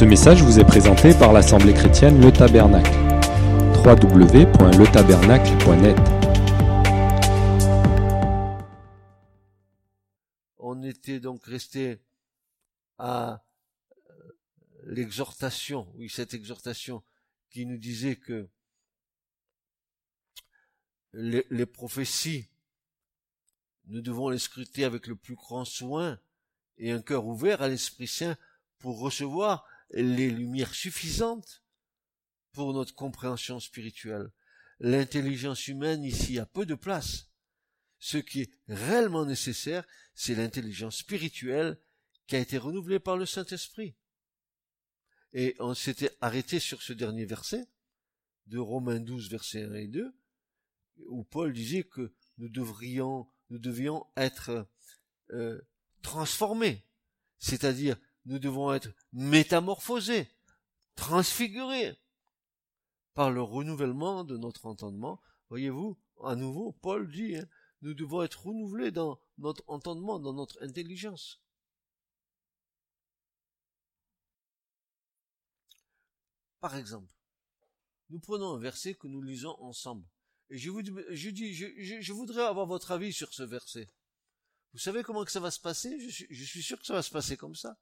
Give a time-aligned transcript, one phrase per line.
[0.00, 2.90] Ce message vous est présenté par l'Assemblée chrétienne Le Tabernacle.
[3.84, 5.96] www.letabernacle.net
[10.56, 12.00] On était donc resté
[12.96, 13.44] à
[14.08, 14.12] euh,
[14.84, 17.02] l'exhortation, oui, cette exhortation
[17.50, 18.48] qui nous disait que
[21.12, 22.46] les, les prophéties,
[23.88, 26.18] nous devons les scruter avec le plus grand soin
[26.78, 28.38] et un cœur ouvert à l'Esprit Saint
[28.78, 31.64] pour recevoir les lumières suffisantes
[32.52, 34.30] pour notre compréhension spirituelle.
[34.80, 37.28] L'intelligence humaine ici a peu de place.
[37.98, 41.78] Ce qui est réellement nécessaire, c'est l'intelligence spirituelle
[42.26, 43.94] qui a été renouvelée par le Saint-Esprit.
[45.32, 47.68] Et on s'était arrêté sur ce dernier verset
[48.46, 50.12] de Romains 12, versets 1 et 2,
[51.08, 54.68] où Paul disait que nous devrions, nous devions être
[55.30, 55.60] euh,
[56.02, 56.84] transformés,
[57.38, 57.96] c'est-à-dire
[58.26, 60.28] nous devons être métamorphosés,
[60.94, 61.98] transfigurés
[63.14, 65.20] par le renouvellement de notre entendement.
[65.48, 67.46] Voyez-vous, à nouveau, Paul dit, hein,
[67.82, 71.42] nous devons être renouvelés dans notre entendement, dans notre intelligence.
[76.60, 77.12] Par exemple,
[78.10, 80.06] nous prenons un verset que nous lisons ensemble.
[80.50, 83.88] Et je vous je dis, je, voudrais avoir votre avis sur ce verset.
[84.72, 85.98] Vous savez comment que ça va se passer?
[86.08, 87.78] Je suis sûr que ça va se passer comme ça.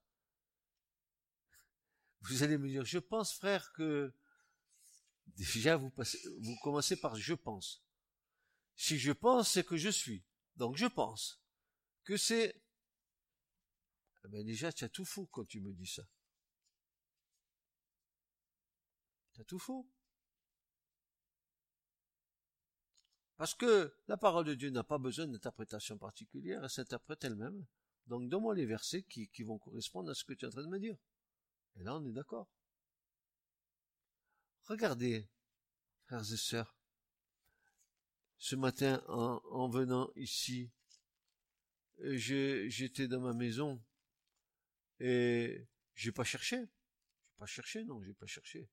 [2.29, 4.13] Vous allez me dire, je pense, frère, que
[5.29, 7.83] déjà vous, passez, vous commencez par je pense.
[8.77, 10.25] Si je pense, c'est que je suis.
[10.57, 11.41] Donc je pense
[12.05, 12.61] que c'est...
[14.25, 16.03] Eh ben déjà, tu as tout faux quand tu me dis ça.
[19.33, 19.89] Tu as tout faux.
[23.39, 27.65] Parce que la parole de Dieu n'a pas besoin d'interprétation particulière, elle s'interprète elle-même.
[28.07, 30.69] Donc donne-moi les versets qui vont correspondre à ce que tu es en train de
[30.69, 30.97] me dire.
[31.79, 32.49] Et là, on est d'accord.
[34.65, 35.29] Regardez,
[36.05, 36.77] frères et sœurs,
[38.39, 40.71] ce matin, en, venant ici,
[41.99, 43.83] j'étais dans ma maison
[45.01, 46.57] et j'ai pas cherché.
[46.59, 48.69] J'ai pas cherché, non, j'ai pas cherché.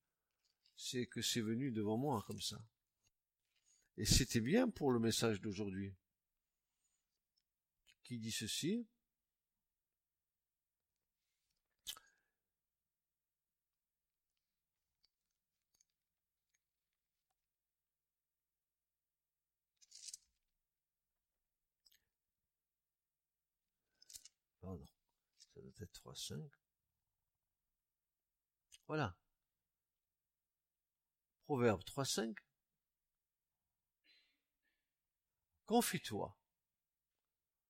[0.76, 2.62] C'est que c'est venu devant moi comme ça.
[3.98, 5.96] Et c'était bien pour le message d'aujourd'hui.
[8.04, 8.86] Qui dit ceci
[25.56, 26.38] Ça doit être 3, 5.
[28.88, 29.18] Voilà.
[31.46, 32.38] Proverbe 3, 5.
[35.66, 36.38] Confie-toi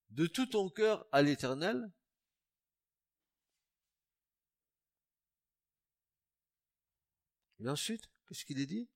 [0.09, 1.90] de tout ton cœur à l'éternel.
[7.59, 8.90] Et ensuite, qu'est-ce qu'il est dit?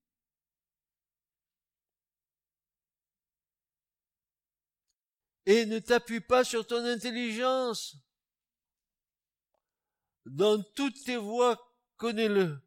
[5.46, 7.96] Et ne t'appuie pas sur ton intelligence.
[10.26, 11.58] Dans toutes tes voies,
[11.98, 12.62] connais-le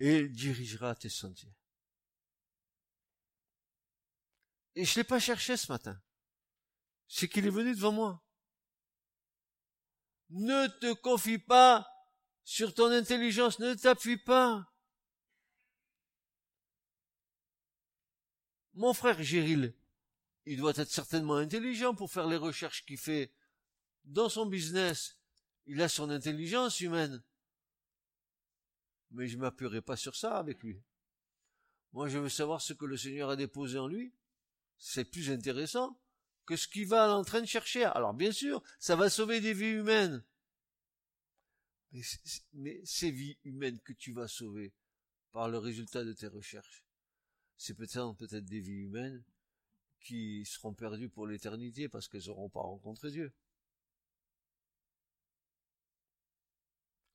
[0.00, 1.54] et dirigera tes sentiers.
[4.74, 6.00] Et je l'ai pas cherché ce matin.
[7.06, 8.24] C'est qu'il est venu devant moi.
[10.30, 11.86] Ne te confie pas
[12.44, 14.72] sur ton intelligence, ne t'appuie pas.
[18.74, 19.74] Mon frère Géril,
[20.46, 23.34] il doit être certainement intelligent pour faire les recherches qu'il fait
[24.04, 25.19] dans son business.
[25.66, 27.22] Il a son intelligence humaine.
[29.12, 30.82] Mais je m'appuierai pas sur ça avec lui.
[31.92, 34.14] Moi, je veux savoir ce que le Seigneur a déposé en lui.
[34.78, 36.00] C'est plus intéressant
[36.46, 37.84] que ce qu'il va en train de chercher.
[37.84, 40.24] Alors, bien sûr, ça va sauver des vies humaines.
[42.52, 44.72] Mais, ces vies humaines que tu vas sauver
[45.32, 46.84] par le résultat de tes recherches,
[47.56, 49.24] c'est peut-être peut-être des vies humaines
[50.00, 53.32] qui seront perdus pour l'éternité parce qu'elles n'auront pas rencontré Dieu.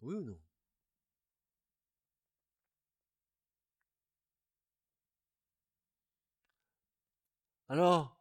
[0.06, 0.38] Oui ou non?
[7.70, 8.16] Alors,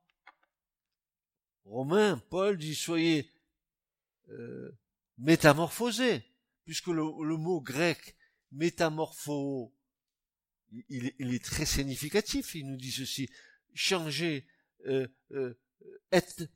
[1.67, 3.31] Romain, Paul dit soyez
[4.31, 4.71] euh,
[5.19, 6.25] métamorphosés,
[6.65, 7.03] puisque le,
[7.37, 8.17] mot grec
[8.51, 9.75] métamorpho,
[10.89, 12.55] il, est très significatif.
[12.55, 13.29] Il nous dit ceci
[13.75, 14.47] changer
[14.87, 15.61] euh, euh,
[16.13, 16.49] être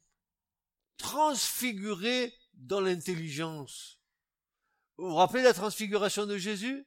[0.96, 3.97] transfiguré dans l'intelligence.
[4.98, 6.84] Vous vous rappelez la transfiguration de Jésus?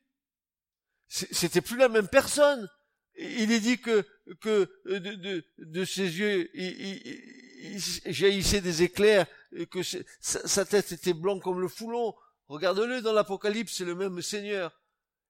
[1.07, 2.69] C'était plus la même personne.
[3.17, 4.05] Il est dit que,
[4.45, 7.79] euh, de, ses yeux il,
[8.13, 9.27] jaillissait des éclairs,
[9.69, 12.13] que sa, tête était blanche comme le foulon.
[12.47, 14.77] Regarde-le dans l'Apocalypse, c'est le même Seigneur.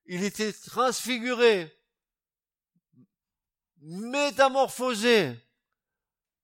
[0.06, 1.72] Il était transfiguré,
[3.81, 5.36] métamorphosé.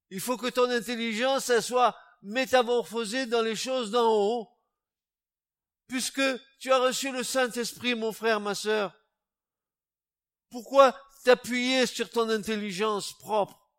[0.10, 4.57] Il faut que ton intelligence soit métamorphosée dans les choses d'en haut,
[5.88, 6.22] puisque
[6.60, 8.94] tu as reçu le Saint-Esprit, mon frère, ma sœur.
[10.50, 13.70] Pourquoi t'appuyer sur ton intelligence propre?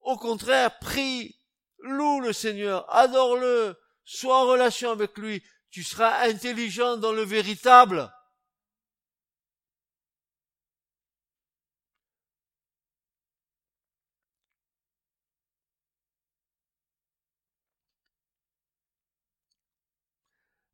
[0.00, 1.36] Au contraire, prie,
[1.78, 8.12] loue le Seigneur, adore-le, sois en relation avec lui, tu seras intelligent dans le véritable.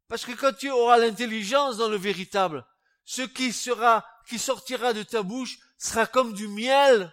[0.08, 2.64] Parce que quand tu auras l'intelligence dans le véritable,
[3.04, 7.12] ce qui sera, qui sortira de ta bouche sera comme du miel.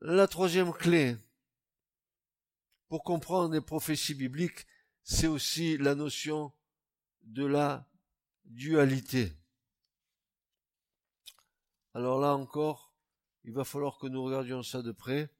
[0.00, 1.16] La troisième clé
[2.88, 4.66] pour comprendre les prophéties bibliques,
[5.02, 6.52] c'est aussi la notion
[7.22, 7.86] de la
[8.44, 9.32] dualité.
[11.92, 12.87] Alors là encore,
[13.48, 15.30] il va falloir que nous regardions ça de près.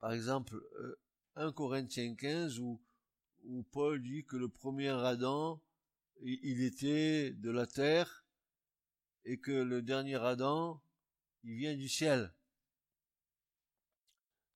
[0.00, 0.56] Par exemple,
[1.36, 2.80] 1 euh, Corinthiens 15 où,
[3.44, 5.60] où Paul dit que le premier Adam,
[6.22, 8.24] il était de la terre
[9.26, 10.82] et que le dernier Adam,
[11.44, 12.32] il vient du ciel.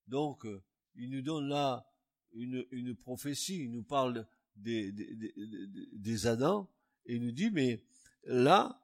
[0.07, 0.63] Donc, euh,
[0.95, 1.87] il nous donne là
[2.33, 4.27] une, une prophétie, il nous parle
[4.57, 6.67] des, des, Adams,
[7.07, 7.85] et il nous dit, mais
[8.25, 8.83] là,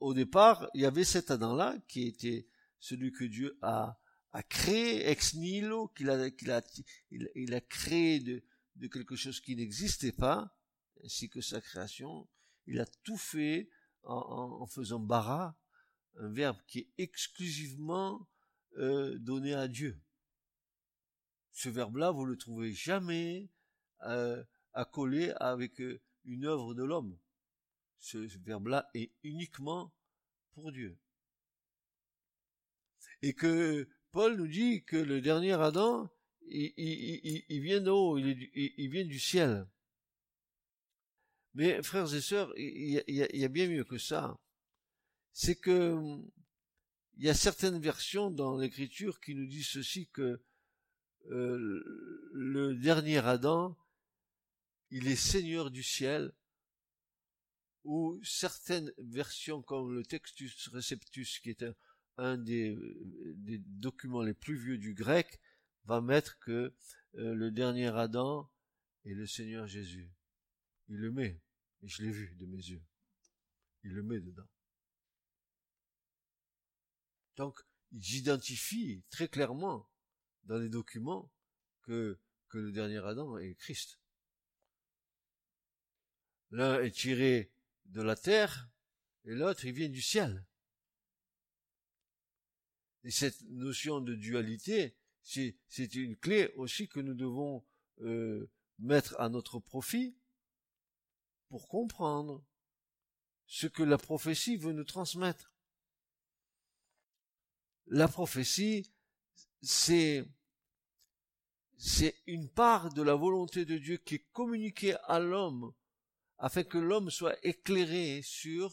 [0.00, 2.46] au départ, il y avait cet Adam-là qui était
[2.78, 3.98] celui que Dieu a,
[4.32, 6.62] a créé ex nihilo, qu'il a, qu'il a,
[7.10, 8.42] il, a créé de,
[8.76, 10.56] de quelque chose qui n'existait pas,
[11.02, 12.28] ainsi que sa création.
[12.66, 13.68] Il a tout fait
[14.04, 15.58] en, en, en faisant bara,
[16.18, 18.28] un verbe qui est exclusivement
[18.76, 20.00] euh, donné à Dieu.
[21.52, 23.48] Ce verbe-là, vous le trouvez jamais
[24.02, 24.42] euh,
[24.72, 27.18] accolé avec euh, une œuvre de l'homme.
[27.98, 29.92] Ce, verbe-là est uniquement
[30.52, 30.96] pour Dieu.
[33.22, 36.08] Et que Paul nous dit que le dernier Adam,
[36.42, 39.66] il, vient d'en haut, il, vient du ciel.
[41.54, 44.38] Mais frères et sœurs, il y a bien mieux que ça
[45.38, 46.18] c'est que
[47.16, 50.42] il y a certaines versions dans l'écriture qui nous disent ceci que
[51.30, 53.78] euh, le dernier Adam,
[54.90, 56.32] il est Seigneur du ciel,
[57.84, 61.64] ou certaines versions comme le Textus Receptus, qui est
[62.16, 62.76] un, des,
[63.66, 65.40] documents les plus vieux du grec,
[65.84, 66.74] va mettre que
[67.14, 68.50] euh, le dernier Adam
[69.04, 70.10] est le Seigneur Jésus.
[70.88, 71.40] Il le met,
[71.82, 72.82] et je l'ai vu de mes yeux.
[73.84, 74.48] Il le met dedans.
[77.38, 77.60] Donc,
[77.92, 79.88] j'identifie très clairement
[80.42, 81.32] dans les documents
[81.82, 82.18] que,
[82.52, 84.00] le dernier Adam est Christ.
[86.50, 87.52] L'un est tiré
[87.84, 88.68] de la terre
[89.24, 90.44] et l'autre il vient du ciel.
[93.04, 97.64] Et cette notion de dualité, c'est une clé aussi que nous devons
[98.00, 100.16] euh, mettre à notre profit
[101.48, 102.44] pour comprendre
[103.46, 105.52] ce que la prophétie veut nous transmettre
[107.90, 108.90] la prophétie,
[109.62, 110.26] c'est
[112.26, 115.72] une part de la volonté de Dieu qui est communiquée à l'homme
[116.38, 118.72] afin que l'homme soit éclairé sur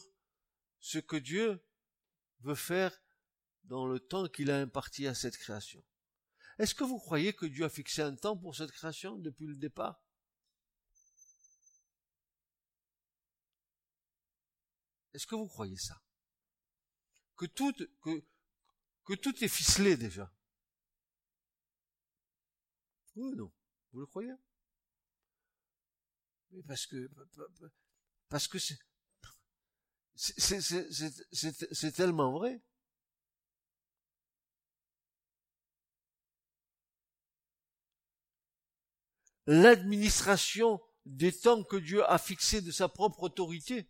[0.80, 1.64] ce que Dieu
[2.40, 2.96] veut faire
[3.64, 5.82] dans le temps qu'il a imparti à cette création.
[6.58, 9.56] Est-ce que vous croyez que Dieu a fixé un temps pour cette création depuis le
[9.56, 10.00] départ?
[15.12, 16.00] Est-ce que vous croyez ça?
[17.36, 18.24] Que tout, que,
[19.06, 20.30] que tout est ficelé déjà.
[23.14, 23.52] Oui ou non
[23.92, 24.34] Vous le croyez?
[26.50, 27.10] Mais parce que
[28.28, 28.78] parce que c'est
[30.16, 32.60] c'est tellement vrai.
[39.46, 43.88] L'administration des temps que Dieu a fixés de sa propre autorité.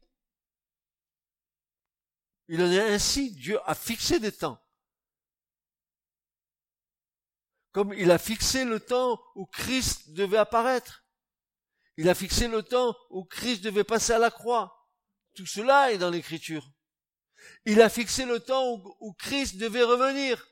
[2.48, 4.60] Il en est ainsi, Dieu a fixé des temps.
[7.76, 11.04] Comme il a fixé le temps où Christ devait apparaître.
[11.98, 14.88] Il a fixé le temps où Christ devait passer à la croix.
[15.34, 16.72] Tout cela est dans l'écriture.
[17.66, 20.48] Il a fixé le temps où, Christ devait revenir.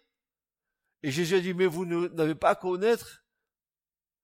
[1.02, 3.24] Et Jésus a dit, mais vous n'avez pas à connaître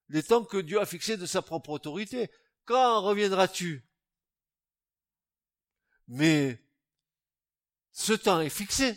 [0.09, 2.29] les temps que Dieu a fixés de sa propre autorité.
[2.65, 3.83] Quand reviendras-tu?
[6.07, 6.63] Mais
[7.93, 8.95] ce temps est fixé.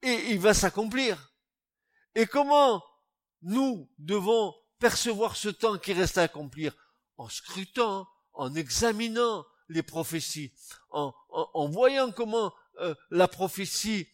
[0.00, 1.33] Et il va s'accomplir.
[2.14, 2.84] Et comment
[3.42, 6.74] nous devons percevoir ce temps qui reste à accomplir
[7.16, 10.52] En scrutant, en examinant les prophéties,
[10.90, 11.14] en,
[11.68, 14.08] voyant comment euh, la prophétie,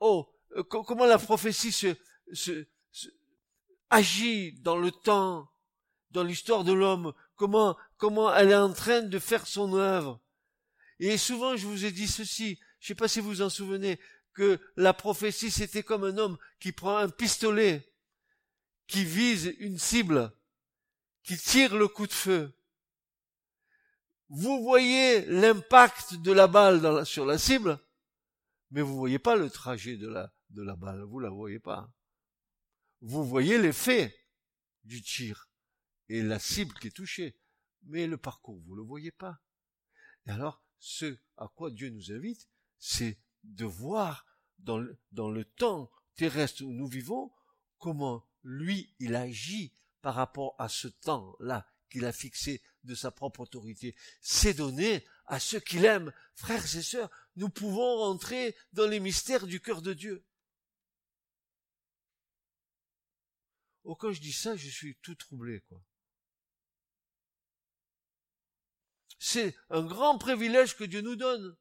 [0.00, 1.94] oh, euh, comment la prophétie se,
[2.32, 2.66] se,
[3.90, 5.50] agit dans le temps,
[6.10, 10.20] dans l'histoire de l'homme, comment, comment elle est en train de faire son œuvre.
[11.00, 13.50] Et souvent, je vous ai dit ceci, je ne sais pas si vous vous en
[13.50, 14.00] souvenez,
[14.38, 17.92] que la prophétie, c'était comme un homme qui prend un pistolet,
[18.86, 20.32] qui vise une cible,
[21.24, 22.52] qui tire le coup de feu.
[24.28, 27.80] Vous voyez l'impact de la balle sur la cible,
[28.70, 31.92] mais vous voyez pas le trajet de la, de la balle, vous la voyez pas
[33.00, 34.14] vous voyez l'effet
[34.84, 35.48] du tir
[36.08, 37.38] et la cible qui est touchée,
[37.84, 39.40] mais le parcours, vous le voyez pas.
[40.26, 44.26] Et alors, ce à quoi Dieu nous invite, c'est de voir
[44.58, 47.32] dans le, temps terrestre où nous vivons,
[47.78, 53.40] comment lui, il agit par rapport à ce temps-là qu'il a fixé de sa propre
[53.40, 53.94] autorité.
[54.20, 56.12] C'est donné à ceux qu'il aime.
[56.34, 60.24] Frères et sœurs, nous pouvons rentrer dans les mystères du cœur de Dieu.
[63.84, 65.82] Oh, quand je dis ça, je suis tout troublé, quoi.
[69.18, 71.56] C'est un grand privilège que Dieu nous donne.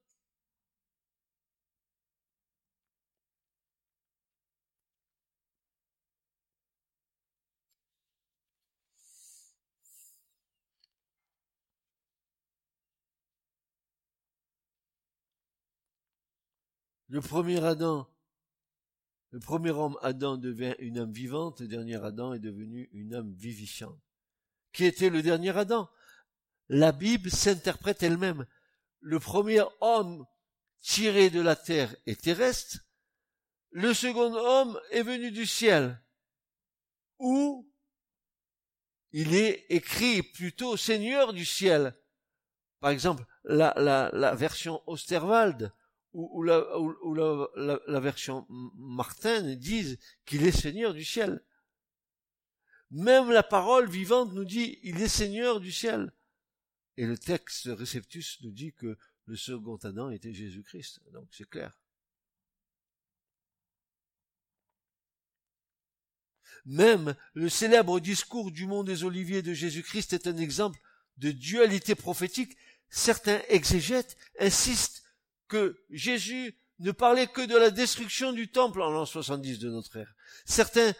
[17.08, 18.08] Le premier Adam
[19.32, 23.34] le premier homme, Adam, devient une âme vivante, le dernier Adam est devenu une âme
[23.34, 24.00] vivifiante.
[24.72, 25.90] Qui était le dernier Adam?
[26.70, 28.46] La Bible s'interprète elle-même.
[29.02, 30.26] Le premier homme
[30.80, 32.80] tiré de la terre est terrestre,
[33.72, 36.02] le second homme est venu du ciel,
[37.20, 37.70] où
[39.12, 41.96] il est écrit plutôt Seigneur du ciel.
[42.80, 45.74] Par exemple, la, la, la version Osterwald
[46.18, 51.44] ou, la, version Martin disent qu'il est Seigneur du ciel.
[52.90, 56.12] Même la parole vivante nous dit il est Seigneur du ciel.
[56.98, 61.02] Et le texte réceptus nous dit que le second Adam était Jésus-Christ.
[61.12, 61.78] Donc c'est clair.
[66.66, 70.80] Même le célèbre discours du mont des Oliviers de Jésus-Christ est un exemple
[71.18, 72.58] de dualité prophétique.
[72.90, 75.04] Certains exégètes insistent
[75.48, 79.98] que Jésus ne parlait que de la destruction du temple en l'an 70 de notre
[79.98, 80.14] ère.
[80.46, 80.94] Certains,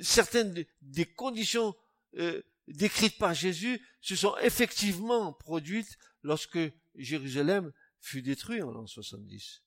[0.00, 1.74] certaines des conditions
[2.16, 6.58] euh, décrites par Jésus se sont effectivement produites lorsque
[6.94, 9.62] Jérusalem fut détruit en l'an 70,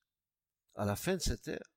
[0.75, 1.69] à la fin de cette ère.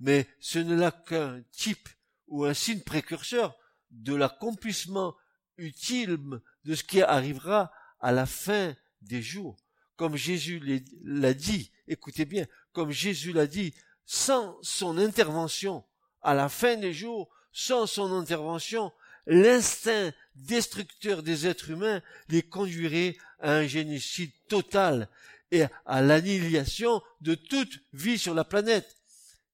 [0.00, 1.88] Mais ce n'est là qu'un type
[2.28, 3.56] ou un signe précurseur
[3.90, 5.16] de l'accomplissement
[5.58, 6.18] utile
[6.64, 9.56] de ce qui arrivera à la fin des jours
[9.96, 10.60] comme Jésus
[11.02, 13.74] l'a dit, écoutez bien, comme Jésus l'a dit,
[14.04, 15.84] sans son intervention,
[16.22, 18.92] à la fin des jours, sans son intervention,
[19.26, 25.08] l'instinct destructeur des êtres humains les conduirait à un génocide total
[25.50, 28.96] et à l'annihilation de toute vie sur la planète.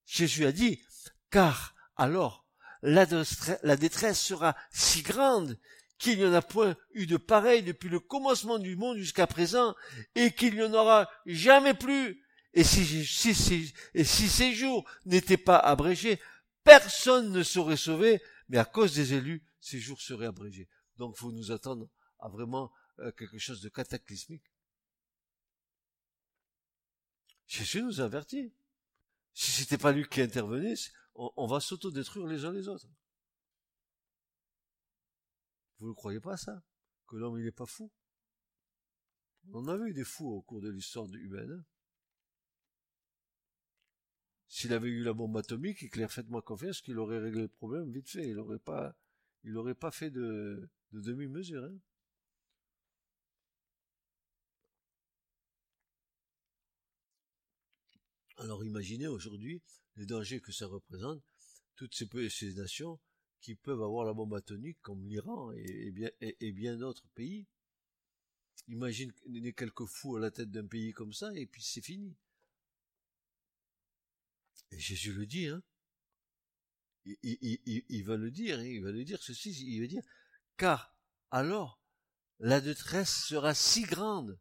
[0.06, 0.82] Jésus a dit,
[1.30, 2.44] car alors
[2.82, 5.56] la détresse sera si grande
[6.02, 9.76] qu'il n'y en a point eu de pareil depuis le commencement du monde jusqu'à présent,
[10.16, 12.20] et qu'il n'y en aura jamais plus.
[12.54, 16.20] Et si, ces jours n'étaient pas abrégés,
[16.64, 20.68] personne ne serait sauvé, mais à cause des élus, ces jours seraient abrégés.
[20.96, 24.42] Donc, faut nous attendre à vraiment euh, quelque chose de cataclysmique.
[27.46, 28.52] Jésus nous a avertis.
[29.34, 30.74] Si c'était pas lui qui intervenait,
[31.14, 32.88] on, on va s'autodétruire les uns les autres.
[35.82, 36.62] Vous ne croyez pas ça?
[37.08, 37.90] Que l'homme il n'est pas fou?
[39.52, 41.64] On en a vu des fous au cours de l'histoire humaine.
[44.46, 48.08] S'il avait eu la bombe atomique, Claire, faites-moi confiance qu'il aurait réglé le problème vite
[48.08, 48.28] fait.
[48.28, 48.94] Il n'aurait pas,
[49.42, 51.64] il aurait pas fait de, demi-mesure.
[51.64, 51.76] Hein.
[58.36, 59.60] Alors imaginez aujourd'hui
[59.96, 61.24] les dangers que ça représente,
[61.74, 63.00] toutes ces, ces nations
[63.42, 67.46] qui peuvent avoir la bombe atomique comme l'Iran et, bien, et, bien d'autres pays.
[68.68, 69.12] Imagine
[69.54, 72.16] quelques fous à la tête d'un pays comme ça, et puis c'est fini.
[74.70, 75.62] Et Jésus le dit, hein.
[77.04, 78.64] Il, il, il, va le dire, hein.
[78.64, 80.04] il va le dire ceci, il va dire,
[80.56, 80.96] car
[81.32, 81.82] alors
[82.38, 84.38] la détresse sera si grande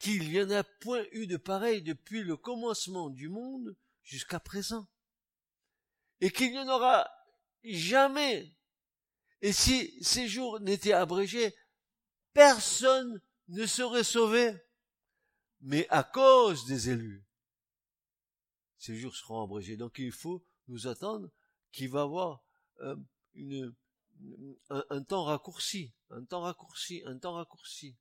[0.00, 4.88] qu'il n'y en a point eu de pareil depuis le commencement du monde jusqu'à présent,
[6.20, 7.08] et qu'il n'y en aura
[7.64, 8.56] jamais.
[9.42, 11.54] Et si ces jours n'étaient abrégés,
[12.32, 14.54] personne ne serait sauvé,
[15.60, 17.24] mais à cause des élus.
[18.78, 19.76] Ces jours seront abrégés.
[19.76, 21.30] Donc il faut nous attendre
[21.72, 22.42] qu'il va y avoir
[22.80, 22.96] euh,
[24.68, 27.96] un, temps raccourci, un temps raccourci, un temps raccourci.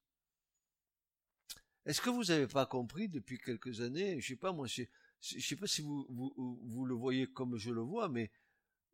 [1.86, 4.84] Est-ce que vous n'avez pas compris depuis quelques années, je sais pas moi, je,
[5.22, 8.32] je sais pas si vous, vous, le voyez comme je le vois, mais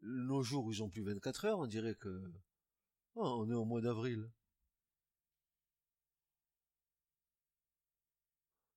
[0.06, 2.32] nos jours ils ont plus 24 heures, on dirait que
[3.16, 4.30] oh, on est au mois d'avril.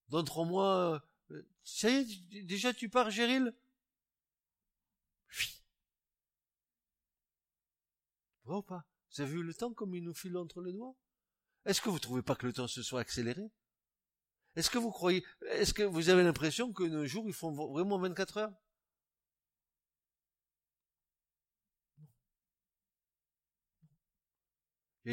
[0.09, 1.95] Dans trois mois, euh, ça y
[2.33, 3.53] est, déjà tu pars, Géril?
[8.45, 8.83] Vrai ou pas?
[9.11, 10.95] Vous avez vu le temps comme il nous file entre les doigts?
[11.65, 13.51] Est-ce que vous trouvez pas que le temps se soit accéléré?
[14.55, 17.99] Est-ce que vous croyez, est-ce que vous avez l'impression que nos jours ils font vraiment
[17.99, 18.53] 24 heures?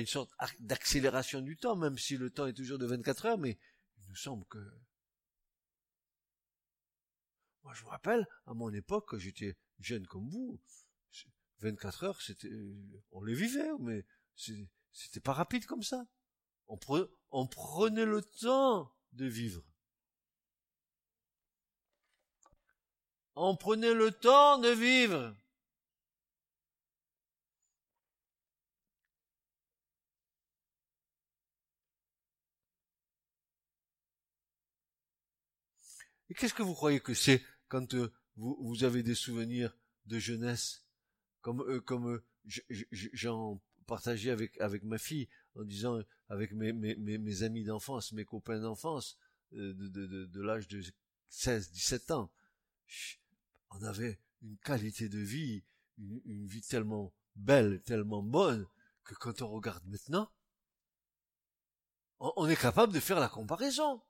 [0.00, 3.58] Une sorte d'accélération du temps, même si le temps est toujours de 24 heures, mais
[3.96, 4.58] il nous semble que
[7.62, 10.60] moi, je me rappelle, à mon époque, j'étais jeune comme vous,
[11.60, 12.50] 24 heures, c'était,
[13.10, 14.04] on les vivait, mais
[14.92, 16.06] c'était pas rapide comme ça.
[16.68, 16.76] On
[17.46, 19.64] prenait le temps de vivre.
[23.34, 25.34] On prenait le temps de vivre.
[36.28, 40.18] Et qu'est-ce que vous croyez que c'est quand euh, vous, vous, avez des souvenirs de
[40.18, 40.84] jeunesse,
[41.41, 42.25] comme euh, comme euh,
[42.91, 48.25] j'en partageais avec avec ma fille en disant avec mes mes, mes, amis d'enfance, mes
[48.25, 49.19] copains d'enfance
[49.52, 50.82] de, de, de, de l'âge de
[51.28, 52.30] 16, 17 ans,
[53.71, 55.65] on avait une qualité de vie,
[55.99, 58.67] une, une vie tellement belle, tellement bonne
[59.04, 60.30] que quand on regarde maintenant,
[62.19, 64.02] on est capable de faire la comparaison.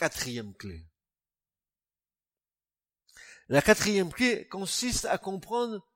[0.00, 0.86] Quatrième clé.
[3.50, 5.86] La quatrième clé consiste à comprendre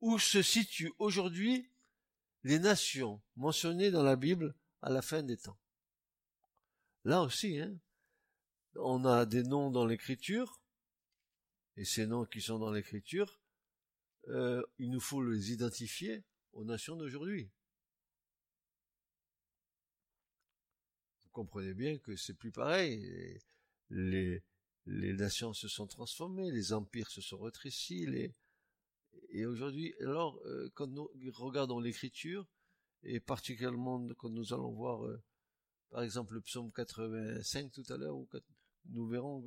[0.00, 1.68] où se situent aujourd'hui
[2.44, 5.58] les nations mentionnées dans la Bible à la fin des temps.
[7.04, 7.76] Là aussi, hein,
[8.76, 10.60] on a des noms dans l'écriture,
[11.76, 13.40] et ces noms qui sont dans l'écriture,
[14.28, 17.50] euh, il nous faut les identifier aux nations d'aujourd'hui.
[21.32, 23.40] Comprenez bien que c'est plus pareil.
[23.90, 24.42] Les,
[24.86, 28.06] nations se sont transformées, les empires se sont rétrécis,
[29.30, 32.46] et aujourd'hui, alors, euh, quand nous regardons l'écriture,
[33.02, 35.22] et particulièrement quand nous allons voir, euh,
[35.90, 38.16] par exemple, le psaume 85 tout à l'heure,
[38.86, 39.44] nous verrons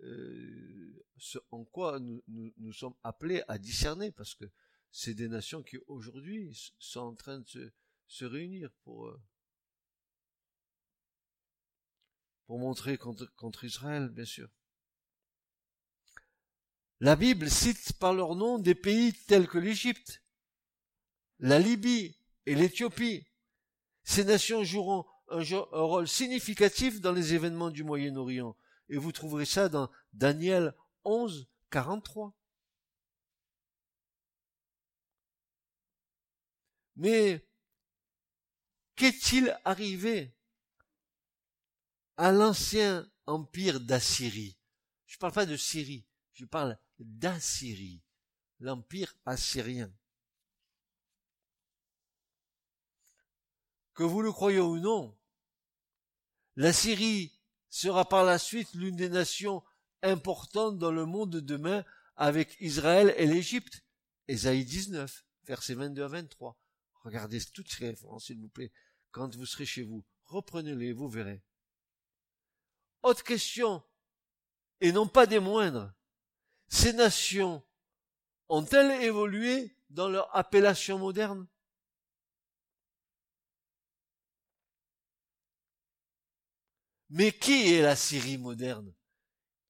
[0.00, 1.04] euh,
[1.50, 4.46] en quoi nous, nous, sommes appelés à discerner, parce que
[4.90, 7.70] c'est des nations qui aujourd'hui sont en train de se,
[8.06, 9.14] se réunir pour
[12.52, 14.46] pour montrer contre, Israël, bien sûr.
[17.00, 20.22] La Bible cite par leur nom des pays tels que l'Égypte,
[21.38, 23.26] la Libye et l'Éthiopie.
[24.04, 28.54] Ces nations joueront un, un, rôle significatif dans les événements du Moyen-Orient.
[28.90, 32.36] Et vous trouverez ça dans Daniel 11, 43.
[36.96, 37.48] Mais
[38.94, 40.34] qu'est-il arrivé
[42.16, 44.58] à l'ancien empire d'Assyrie.
[45.06, 48.02] Je ne parle pas de Syrie, je parle d'Assyrie,
[48.60, 49.92] l'empire assyrien.
[53.94, 55.16] Que vous le croyez ou non,
[56.56, 57.32] la Syrie
[57.70, 59.62] sera par la suite l'une des nations
[60.02, 61.84] importantes dans le monde de demain
[62.16, 63.82] avec Israël et l'Égypte.
[64.28, 66.58] Ésaïe 19, versets 22 à 23.
[67.04, 68.70] Regardez toutes ces références, s'il vous plaît,
[69.10, 70.04] quand vous serez chez vous.
[70.26, 71.42] Reprenez-les, vous verrez.
[73.02, 73.82] Autre question,
[74.80, 75.92] et non pas des moindres.
[76.68, 77.64] Ces nations
[78.48, 81.46] ont-elles évolué dans leur appellation moderne?
[87.10, 88.94] Mais qui est la Syrie moderne?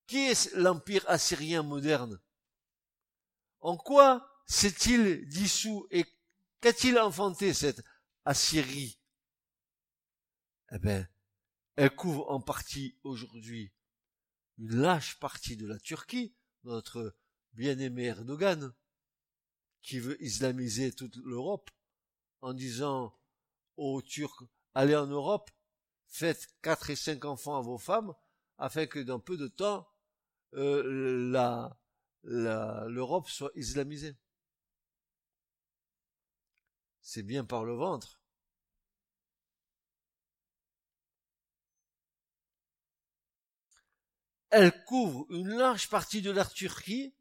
[0.07, 2.21] Qui est l'empire assyrien moderne?
[3.61, 6.05] En quoi s'est-il dissous et
[6.61, 7.83] qu'a-t-il enfanté cette
[8.25, 9.01] Assyrie?
[10.71, 11.09] Eh bien,
[11.77, 13.73] elle couvre en partie aujourd'hui
[14.59, 17.17] une lâche partie de la Turquie, notre
[17.53, 18.73] bien-aimé Erdogan,
[19.83, 21.71] qui veut islamiser toute l'Europe
[22.41, 23.19] en disant
[23.77, 25.51] aux Turcs, allez en Europe,
[26.07, 28.15] faites quatre et cinq enfants à vos femmes,
[28.59, 29.89] afin que dans peu de temps,
[30.55, 31.33] euh,
[32.23, 34.17] l'Europe soit islamisée.
[37.01, 38.22] C'est bien par le ventre.
[44.53, 47.15] Elle couvre une large partie de la Turquie,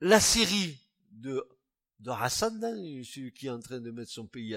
[0.00, 0.76] la Syrie
[1.12, 1.48] de,
[2.00, 2.60] de Hassan,
[3.04, 4.56] celui qui est en train de mettre son pays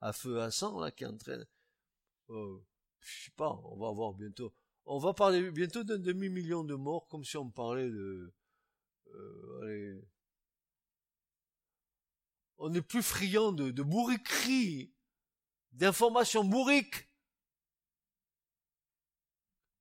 [0.00, 1.42] à, feu à sang, là, qui est en train,
[2.30, 2.58] euh,
[3.00, 7.08] je sais pas, on va voir bientôt, on va parler bientôt d'un demi-million de morts,
[7.08, 8.32] comme si on parlait de,
[9.08, 10.00] euh,
[12.58, 14.88] on est plus friand de, de
[15.72, 17.08] d'informations bourriques.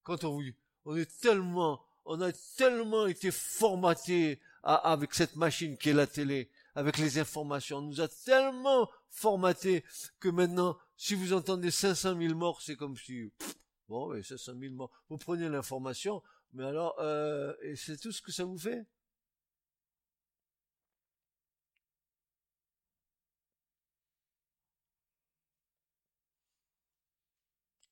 [0.02, 0.52] Quand on vous
[0.86, 6.50] on est tellement, on a tellement été formaté avec cette machine qui est la télé,
[6.76, 7.78] avec les informations.
[7.78, 9.84] On nous a tellement formaté
[10.20, 13.32] que maintenant, si vous entendez 500 000 morts, c'est comme si,
[13.88, 14.92] bon, oui, 500 000 morts.
[15.10, 16.22] Vous prenez l'information,
[16.54, 18.86] mais alors, euh, et c'est tout ce que ça vous fait?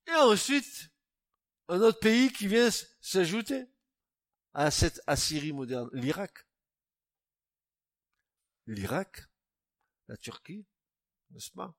[0.07, 0.90] Et ensuite,
[1.71, 3.65] un autre pays qui vient s'ajouter
[4.53, 6.45] à cette Assyrie moderne, l'Irak.
[8.67, 9.21] L'Irak,
[10.09, 10.67] la Turquie,
[11.29, 11.73] n'est-ce pas?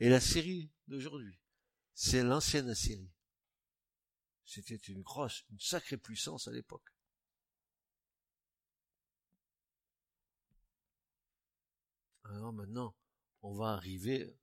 [0.00, 1.38] Et la Syrie d'aujourd'hui,
[1.92, 3.12] c'est l'ancienne Assyrie.
[4.46, 6.90] C'était une grosse, une sacrée puissance à l'époque.
[12.24, 12.96] Alors maintenant,
[13.42, 14.34] on va arriver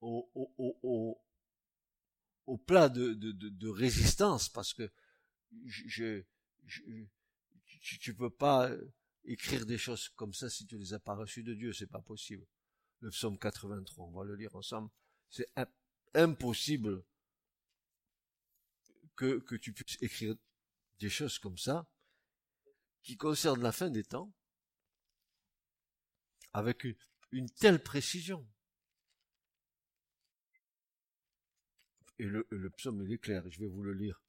[0.00, 1.20] au, au, au,
[2.46, 4.90] au plat de, résistance parce que
[5.64, 6.22] je,
[6.64, 7.04] je,
[7.80, 8.70] tu, peux pas
[9.24, 12.00] écrire des choses comme ça si tu les as pas reçues de Dieu, c'est pas
[12.00, 12.46] possible.
[13.00, 14.90] Le psaume 83, on va le lire ensemble.
[15.28, 15.48] C'est
[16.14, 17.04] impossible
[19.16, 20.34] que, tu puisses écrire
[20.98, 21.86] des choses comme ça
[23.02, 24.32] qui concernent la fin des temps
[26.52, 26.86] avec
[27.30, 28.46] une telle précision.
[32.18, 34.22] Et le, psaume, il est clair, je vais vous le lire.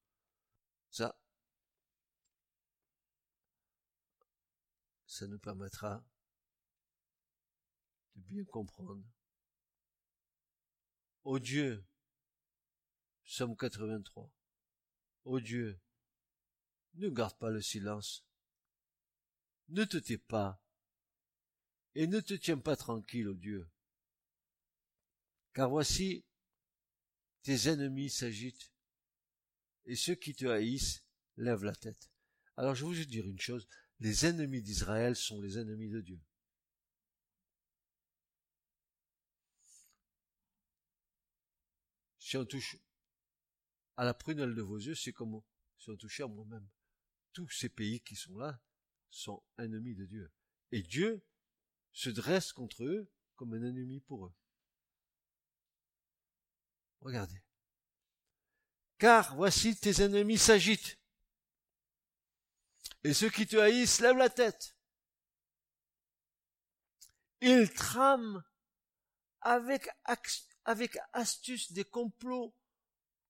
[0.89, 1.17] Ça,
[5.05, 6.03] ça nous permettra
[8.15, 9.03] de bien comprendre.
[11.23, 11.85] Ô Dieu,
[13.23, 14.31] psaume 83,
[15.25, 15.79] ô Dieu,
[16.95, 18.25] ne garde pas le silence,
[19.69, 20.59] ne te tais pas,
[21.95, 23.69] et ne te tiens pas tranquille, ô Dieu.
[25.53, 26.25] Car voici,
[27.43, 28.71] tes ennemis s'agitent,
[29.85, 31.03] et ceux qui te haïssent
[31.37, 32.09] lèvent la tête.
[32.55, 33.67] Alors je vous dire une chose,
[33.99, 36.21] les ennemis d'Israël sont les ennemis de Dieu.
[42.17, 42.77] Si on touche
[43.97, 45.41] à la prunelle de vos yeux, c'est comme
[45.77, 46.67] si on touchait à moi-même.
[47.33, 48.59] Tous ces pays qui sont là
[49.11, 50.31] sont ennemis de Dieu.
[50.71, 51.23] Et Dieu
[51.91, 54.33] se dresse contre eux comme un ennemi pour eux.
[57.03, 57.41] Regardez.
[58.97, 60.97] Car voici tes ennemis s'agitent.
[63.03, 64.77] Et ceux qui te haïssent lèvent la tête.
[67.41, 68.41] Ils trament
[69.41, 69.89] avec,
[71.11, 72.55] astuce des complots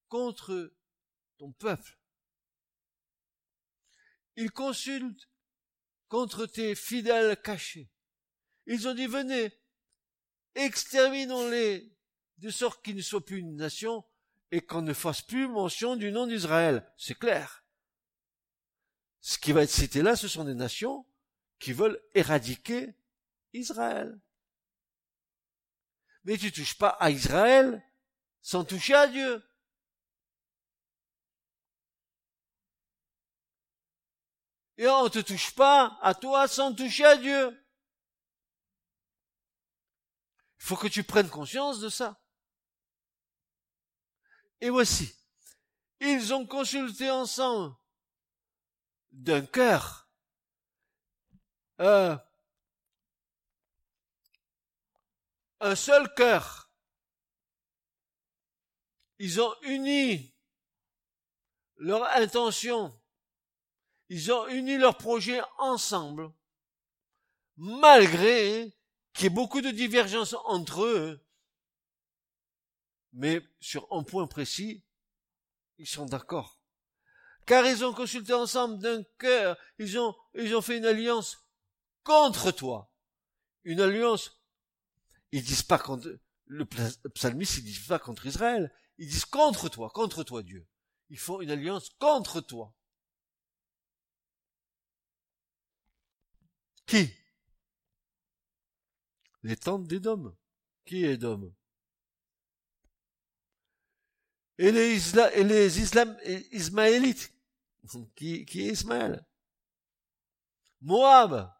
[0.07, 0.71] contre
[1.39, 1.97] ton peuple.
[4.35, 5.27] Ils consultent
[6.09, 7.89] contre tes fidèles cachés.
[8.67, 9.59] Ils ont dit, venez,
[10.53, 11.92] exterminons-les
[12.37, 14.03] de sorte qu'il ne soit plus une nation
[14.51, 16.87] et qu'on ne fasse plus mention du nom d'Israël.
[16.97, 17.63] C'est clair.
[19.21, 21.05] Ce qui va être cité là, ce sont des nations
[21.59, 22.93] qui veulent éradiquer
[23.53, 24.19] Israël.
[26.25, 27.81] Mais tu touches pas à Israël
[28.41, 29.41] sans toucher à Dieu.
[34.77, 37.59] Et on ne te touche pas à toi sans toucher à Dieu.
[40.57, 42.22] Il faut que tu prennes conscience de ça.
[44.63, 45.13] Et voici,
[45.99, 47.75] ils ont consulté ensemble
[49.11, 50.07] d'un cœur.
[51.81, 52.15] Euh,
[55.59, 56.71] un seul cœur.
[59.19, 60.33] Ils ont uni
[61.75, 62.97] leur intention.
[64.07, 66.31] Ils ont uni leurs projets ensemble,
[67.57, 68.73] malgré
[69.13, 71.21] qu'il y ait beaucoup de divergences entre eux.
[73.13, 74.83] Mais sur un point précis,
[75.77, 76.59] ils sont d'accord.
[77.45, 81.45] Car ils ont consulté ensemble d'un cœur, ils ont, ils ont fait une alliance
[82.03, 82.91] contre toi.
[83.63, 84.39] Une alliance.
[85.31, 86.65] Ils disent pas contre, le
[87.09, 88.73] psalmiste, ils disent pas contre Israël.
[88.97, 90.67] Ils disent contre toi, contre toi Dieu.
[91.09, 92.73] Ils font une alliance contre toi.
[96.85, 97.13] Qui?
[99.43, 100.35] Les tentes d'Édom.
[100.85, 101.53] Qui est Édom
[104.57, 106.17] et les, Isla et les Islam
[106.51, 107.33] Ismaélites.
[108.15, 109.25] Qui, qui est Ismaël?
[110.81, 111.53] Moab.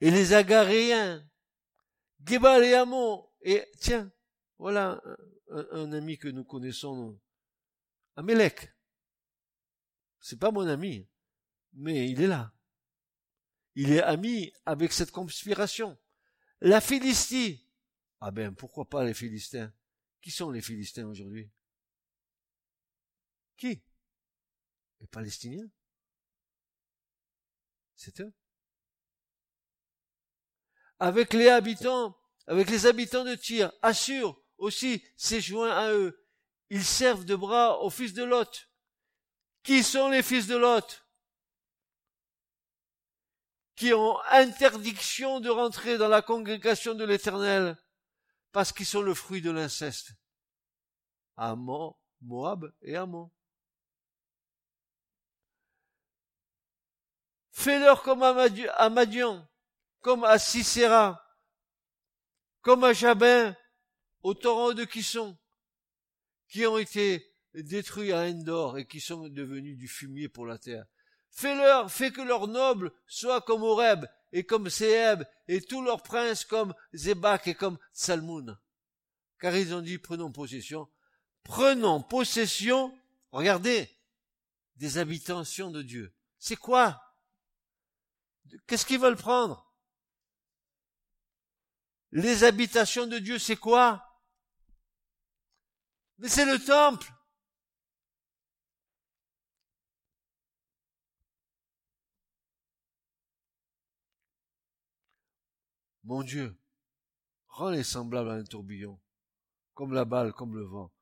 [0.00, 1.28] Et les Agaréens.
[2.24, 3.28] Gebal et Amon.
[3.42, 4.10] Et tiens,
[4.58, 5.02] voilà
[5.50, 7.20] un, un ami que nous connaissons
[8.16, 8.72] Amelek.
[10.20, 11.06] C'est pas mon ami,
[11.74, 12.54] mais il est là.
[13.74, 15.98] Il est ami avec cette conspiration.
[16.60, 17.68] La Philistie.
[18.20, 19.70] Ah ben, pourquoi pas les Philistins?
[20.24, 21.50] Qui sont les Philistins aujourd'hui?
[23.58, 23.84] Qui?
[25.00, 25.68] Les Palestiniens?
[27.94, 28.32] C'est eux.
[30.98, 36.18] Avec les habitants, avec les habitants de Tyr, Assur aussi s'est joint à eux
[36.70, 38.70] ils servent de bras aux fils de Lot.
[39.62, 41.06] Qui sont les fils de Lot?
[43.76, 47.76] Qui ont interdiction de rentrer dans la congrégation de l'Éternel
[48.54, 50.14] parce qu'ils sont le fruit de l'inceste.
[51.36, 53.32] Amon, Moab et Amon.
[57.50, 59.44] Fais-leur comme à Madian,
[60.00, 61.20] comme à Sisera,
[62.60, 63.56] comme à Jabin,
[64.22, 65.36] au torrent de Kisson
[66.46, 70.86] qui ont été détruits à Endor et qui sont devenus du fumier pour la terre.
[71.34, 76.44] Fais-leur, fais que leurs nobles soient comme Horeb et comme Seheb et tous leurs princes
[76.44, 78.56] comme Zébak et comme Salmoun.
[79.40, 80.88] Car ils ont dit, prenons possession,
[81.42, 82.96] prenons possession,
[83.32, 83.90] regardez,
[84.76, 86.14] des habitations de Dieu.
[86.38, 87.02] C'est quoi?
[88.68, 89.74] Qu'est-ce qu'ils veulent prendre?
[92.12, 94.22] Les habitations de Dieu, c'est quoi?
[96.18, 97.12] Mais c'est le temple.
[106.04, 106.56] Mon Dieu,
[107.48, 109.00] rends-les semblables à un tourbillon,
[109.74, 110.92] comme la balle, comme le vent,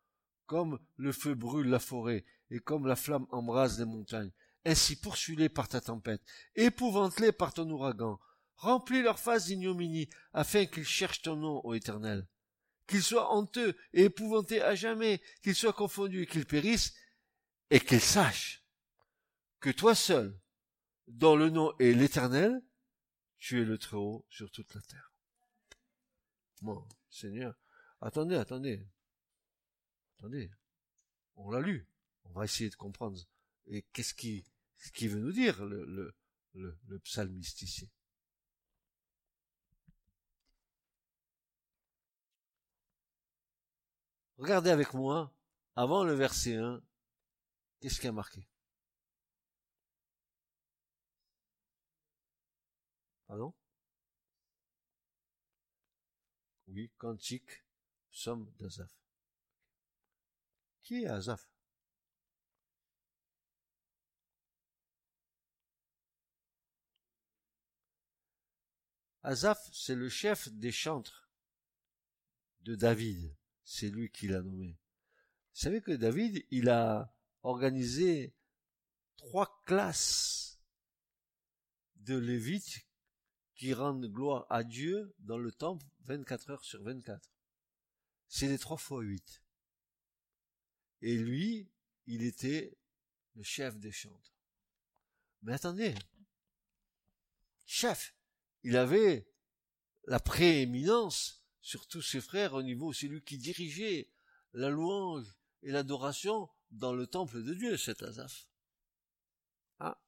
[0.47, 4.33] comme le feu brûle la forêt, et comme la flamme embrase les montagnes.
[4.65, 6.23] Ainsi poursuis-les par ta tempête,
[6.55, 8.21] épouvante-les par ton ouragan,
[8.57, 12.27] remplis leur face d'ignominie, afin qu'ils cherchent ton nom, ô Éternel
[12.87, 16.95] qu'ils soient honteux et épouvantés à jamais, qu'ils soient confondus et qu'ils périssent,
[17.71, 18.63] et qu'ils sachent
[19.61, 20.39] que toi seul,
[21.07, 22.63] dont le nom est l'Éternel,
[23.43, 25.13] tu es le Très-Haut sur toute la terre.
[26.61, 27.59] Bon, Seigneur,
[28.01, 28.87] attendez, attendez,
[30.17, 30.49] attendez,
[31.35, 31.85] on l'a lu,
[32.23, 33.19] on va essayer de comprendre.
[33.67, 34.45] Et qu'est-ce qui,
[34.95, 36.15] qui veut nous dire le, le,
[36.55, 37.01] le,
[37.41, 37.91] ici
[44.39, 45.35] Regardez avec moi,
[45.75, 46.81] avant le verset 1,
[47.81, 48.47] qu'est-ce qui a marqué?
[53.33, 53.55] Pardon
[56.67, 57.65] Oui, cantique,
[58.11, 58.93] somme d'Azaf.
[60.83, 61.49] Qui est Azaf
[69.23, 71.31] Azaf, c'est le chef des chantres
[72.61, 73.35] de David.
[73.65, 74.73] C'est lui qui l'a nommé.
[75.55, 78.37] Vous savez que David, il a organisé
[79.17, 80.61] trois classes
[81.97, 82.92] de lévites
[83.55, 87.31] qui rendent gloire à Dieu dans le temple 24 heures sur 24.
[88.29, 89.43] C'est les trois fois huit.
[91.01, 91.71] Et lui,
[92.07, 92.77] il était
[93.35, 94.35] le chef des chantres.
[95.43, 95.95] Mais attendez,
[97.67, 98.15] chef,
[98.63, 99.29] il avait
[100.07, 104.11] la prééminence sur tous ses frères au niveau, c'est lui qui dirigeait
[104.53, 105.27] la louange
[105.63, 108.49] et l'adoration dans le temple de Dieu, cet Azaf.
[109.79, 110.01] Ah.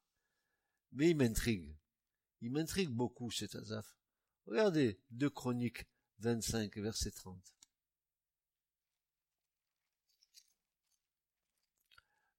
[0.93, 1.77] Mais il m'intrigue.
[2.45, 3.97] Il m'intrigue beaucoup, cet Azaf.
[4.45, 5.87] Regardez, 2 Chroniques
[6.19, 7.43] 25, verset 30.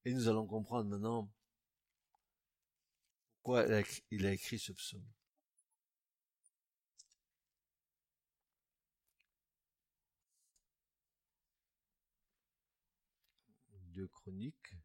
[0.05, 1.27] Et nous allons comprendre maintenant
[3.41, 3.65] pourquoi
[4.11, 5.11] il a écrit ce psaume.
[13.95, 14.75] de Chroniques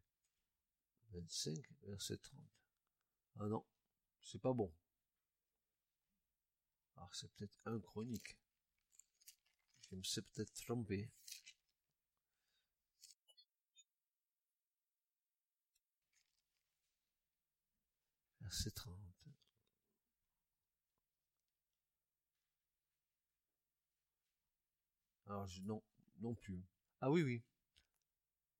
[1.11, 2.43] 25, verset 30.
[3.39, 3.63] Ah non,
[4.19, 4.73] c'est pas bon.
[7.11, 8.37] C'est peut-être un chronique.
[9.89, 11.09] Je me suis peut-être trompé.
[18.41, 18.97] Verset 30.
[25.27, 25.81] Alors je, non,
[26.19, 26.61] non plus.
[26.99, 27.41] Ah oui, oui.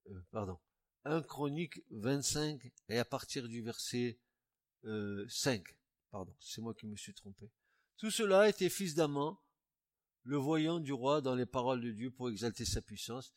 [0.09, 0.57] Euh, pardon.
[1.05, 4.19] 1 Chronique 25 et à partir du verset
[4.85, 5.75] euh, 5.
[6.11, 7.49] Pardon, c'est moi qui me suis trompé.
[8.01, 9.39] Tout cela était fils d'Amant,
[10.23, 13.31] le voyant du roi dans les paroles de Dieu pour exalter sa puissance.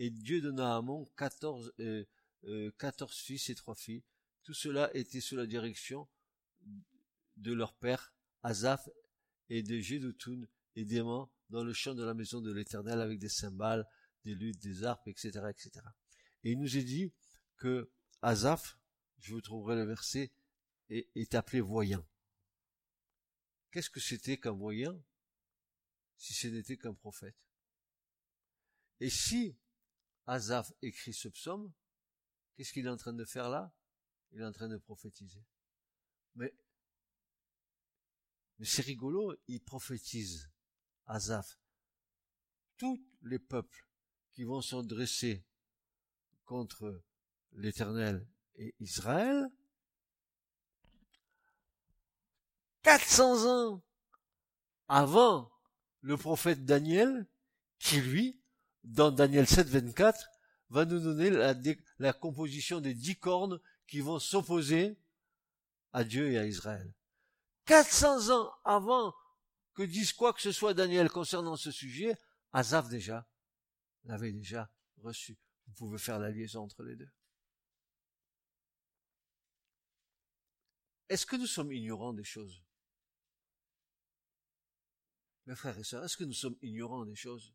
[0.00, 2.04] Et Dieu donna à Amon 14, euh,
[2.42, 4.02] euh, 14 fils et trois filles.
[4.42, 6.08] Tout cela était sous la direction
[7.36, 8.88] de leur père, Azaph,
[9.48, 13.28] et de Jédotoun et d'Aimant dans le champ de la maison de l'Éternel avec des
[13.28, 13.86] cymbales,
[14.24, 15.86] des luttes, des harpes, etc., etc.
[16.42, 17.12] Et il nous est dit
[17.58, 17.88] que
[18.22, 18.76] Azaph,
[19.20, 20.32] je vous trouverai le verset,
[20.88, 22.04] est appelé voyant.
[23.70, 25.00] Qu'est-ce que c'était qu'un voyant
[26.16, 27.36] si ce n'était qu'un prophète?
[28.98, 29.56] Et si
[30.26, 31.72] Azaph écrit ce psaume,
[32.54, 33.72] qu'est-ce qu'il est en train de faire là?
[34.32, 35.42] Il est en train de prophétiser.
[36.34, 36.54] Mais,
[38.58, 40.50] mais c'est rigolo, il prophétise,
[41.06, 41.58] Azaph.
[42.76, 43.86] Tous les peuples
[44.32, 45.44] qui vont se dresser
[46.44, 47.02] contre
[47.52, 49.46] l'Éternel et Israël,
[52.82, 53.82] 400 ans
[54.88, 55.52] avant
[56.00, 57.26] le prophète Daniel,
[57.78, 58.40] qui lui,
[58.84, 60.28] dans Daniel 7, 24,
[60.70, 61.30] va nous donner
[61.98, 64.98] la, composition des dix cornes qui vont s'opposer
[65.92, 66.92] à Dieu et à Israël.
[67.66, 69.14] 400 ans avant
[69.74, 72.16] que dise quoi que ce soit Daniel concernant ce sujet,
[72.52, 73.28] Azaf déjà
[74.04, 75.38] l'avait déjà reçu.
[75.66, 77.10] Vous pouvez faire la liaison entre les deux.
[81.08, 82.62] Est-ce que nous sommes ignorants des choses?
[85.46, 87.52] Mes frères et sœurs, est-ce que nous sommes ignorants des choses?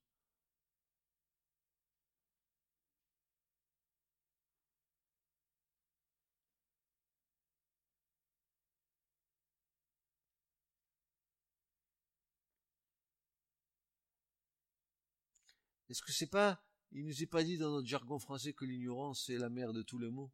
[15.89, 19.30] Est-ce que c'est pas il nous est pas dit dans notre jargon français que l'ignorance
[19.30, 20.32] est la mère de tous les maux?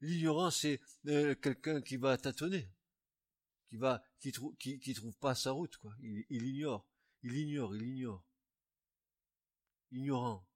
[0.00, 2.68] L'ignorance, c'est euh, quelqu'un qui va tâtonner,
[3.68, 5.94] qui va, qui trouve, qui, trouve pas sa route, quoi.
[6.00, 6.86] Il, ignore,
[7.22, 8.24] il ignore, il ignore.
[9.90, 10.46] Ignorant.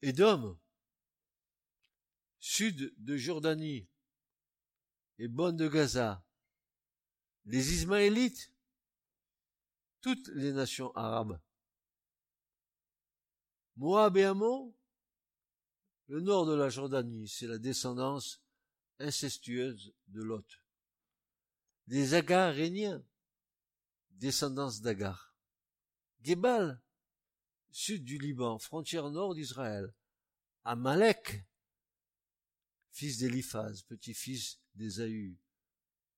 [0.00, 0.56] Et d'homme,
[2.38, 3.88] sud de Jordanie
[5.18, 6.24] et bonne de Gaza,
[7.46, 8.52] les Ismaélites,
[10.00, 11.40] toutes les nations arabes,
[13.78, 14.24] Moab et
[16.08, 18.42] le nord de la Jordanie, c'est la descendance
[18.98, 20.44] incestueuse de Lot.
[21.86, 23.04] Les Agaréniens,
[24.10, 25.32] descendance d'Agar.
[26.22, 26.82] Gebal,
[27.70, 29.94] sud du Liban, frontière nord d'Israël.
[30.64, 31.46] Amalek,
[32.90, 35.38] fils d'Éliphaz, petit-fils d'Ésaü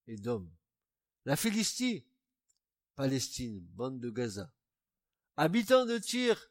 [0.06, 0.50] et d'Homme.
[1.26, 2.06] La Philistie,
[2.94, 4.50] Palestine, bande de Gaza.
[5.36, 6.49] Habitants de Tyr,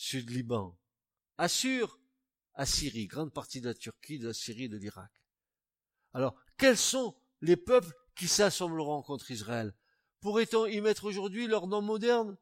[0.00, 0.78] Sud-Liban.
[1.38, 1.98] Assur,
[2.54, 5.10] Assyrie, grande partie de la Turquie, de la Syrie et de l'Irak.
[6.14, 9.74] Alors, quels sont les peuples qui s'assembleront contre Israël?
[10.20, 12.38] Pourrait-on y mettre aujourd'hui leur nom moderne?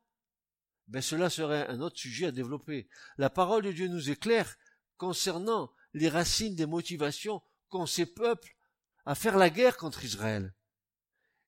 [0.88, 2.90] Ben cela serait un autre sujet à développer.
[3.16, 4.58] La parole de Dieu nous éclaire
[4.98, 8.54] concernant les racines des motivations qu'ont ces peuples
[9.06, 10.54] à faire la guerre contre Israël.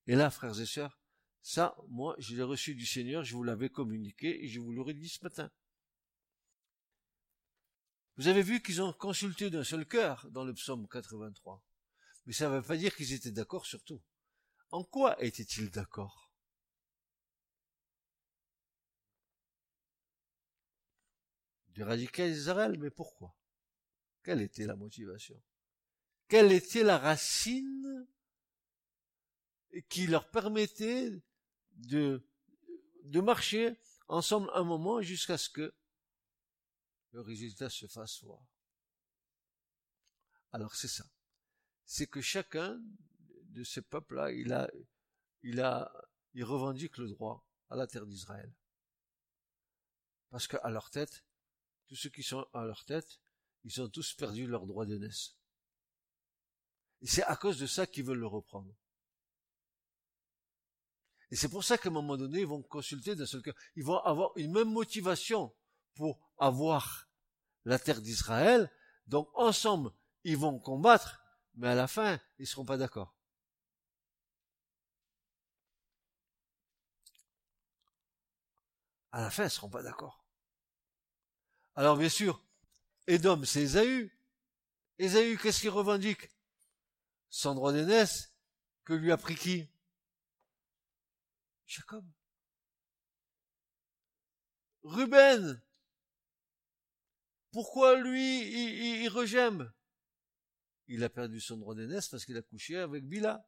[0.07, 0.99] Et là, frères et sœurs,
[1.42, 4.94] ça, moi, je l'ai reçu du Seigneur, je vous l'avais communiqué et je vous l'aurais
[4.94, 5.51] dit ce matin.
[8.18, 11.64] Vous avez vu qu'ils ont consulté d'un seul cœur dans le psaume 83.
[12.26, 14.03] Mais ça ne veut pas dire qu'ils étaient d'accord sur tout.
[14.72, 16.28] En quoi étaient-ils d'accord?
[21.68, 23.36] D'éradiquer Israël, mais pourquoi?
[24.24, 25.40] Quelle était la motivation?
[26.26, 28.05] Quelle était la racine
[29.88, 31.22] qui leur permettait
[31.70, 32.26] de,
[33.05, 33.78] de marcher
[34.09, 35.72] ensemble un moment jusqu'à ce que
[37.12, 38.42] le résultat se fasse voir.
[40.52, 41.04] Alors c'est ça.
[41.84, 42.80] C'est que chacun
[43.50, 44.70] de ces peuples-là, il a,
[45.42, 45.92] il a,
[46.34, 48.52] il revendique le droit à la terre d'Israël.
[50.30, 51.24] Parce qu'à leur tête,
[51.86, 53.20] tous ceux qui sont à leur tête,
[53.64, 55.36] ils ont tous perdu leur droit d'aînesse.
[57.00, 58.74] Et c'est à cause de ça qu'ils veulent le reprendre.
[61.30, 63.54] Et c'est pour ça qu'à un moment donné, ils vont consulter d'un seul cœur.
[63.76, 65.54] Ils vont avoir une même motivation
[65.99, 67.09] pour avoir
[67.64, 68.70] la terre d'Israël.
[69.09, 69.90] Donc ensemble,
[70.22, 71.20] ils vont combattre,
[71.55, 73.14] mais à la fin, ils seront pas d'accord.
[79.11, 80.24] À la fin, ils seront pas d'accord.
[81.74, 82.40] Alors bien sûr,
[83.09, 84.16] Edom, c'est Esaü.
[84.99, 86.30] Esaü, qu'est-ce qu'il revendique?
[87.28, 89.68] Son droit que lui a pris qui?
[91.66, 92.07] Jacob.
[94.84, 95.61] Ruben.
[97.59, 99.72] Pourquoi lui, il, il, regème
[100.86, 103.44] Il a perdu son droit d'aînesse parce qu'il a couché avec Bila,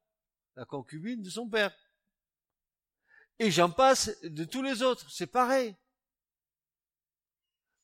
[0.56, 1.72] la concubine de son père.
[3.38, 5.76] Et j'en passe de tous les autres, c'est pareil.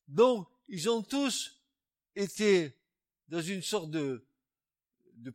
[0.09, 1.63] Donc, ils ont tous
[2.17, 2.77] été
[3.29, 4.27] dans une sorte de,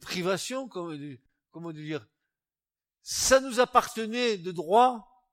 [0.01, 2.05] privation, comment dire,
[3.01, 5.25] ça nous appartenait de droit.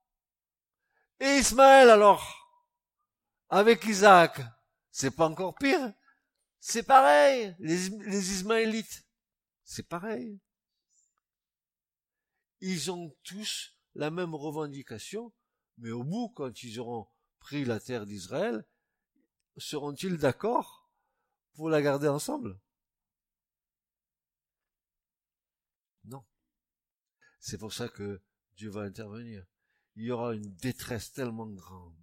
[1.19, 2.49] Et Ismaël alors,
[3.49, 4.41] avec Isaac,
[4.99, 5.95] c'est pas encore pire.
[6.59, 9.07] C'est pareil, les, Ismaélites,
[9.63, 10.41] c'est pareil.
[12.61, 15.33] Ils ont tous la même revendication,
[15.77, 17.07] mais au bout, quand ils auront
[17.39, 18.67] pris la terre d'Israël,
[19.57, 20.91] seront-ils d'accord
[21.53, 22.59] pour la garder ensemble?
[27.41, 28.21] C'est pour ça que
[28.57, 29.47] Dieu va intervenir.
[29.95, 31.97] Il y aura une détresse tellement grande.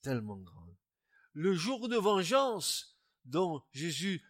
[0.00, 0.63] Tellement grande.
[1.34, 4.22] Le jour de vengeance dont Jésus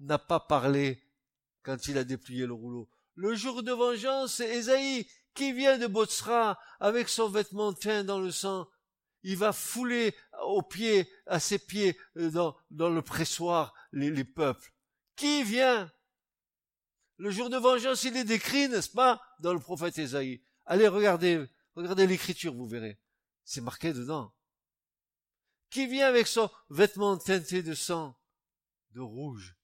[0.00, 1.02] n'a pas parlé
[1.62, 2.88] quand il a déplié le rouleau.
[3.14, 8.18] Le jour de vengeance, c'est Esaïe qui vient de Botsra avec son vêtement teint dans
[8.18, 8.68] le sang.
[9.22, 10.14] Il va fouler
[10.44, 12.30] aux pieds, à ses pieds, euh,
[12.70, 14.72] dans, le pressoir, les, les peuples.
[15.16, 15.92] Qui vient?
[17.18, 20.42] Le jour de vengeance, il est décrit, n'est-ce pas, dans le prophète Ésaïe.
[20.64, 22.98] Allez, regardez, regardez l'écriture, vous verrez.
[23.44, 24.32] C'est marqué dedans.
[25.70, 28.16] Qui vient avec son vêtement teinté de sang,
[28.90, 29.56] de rouge?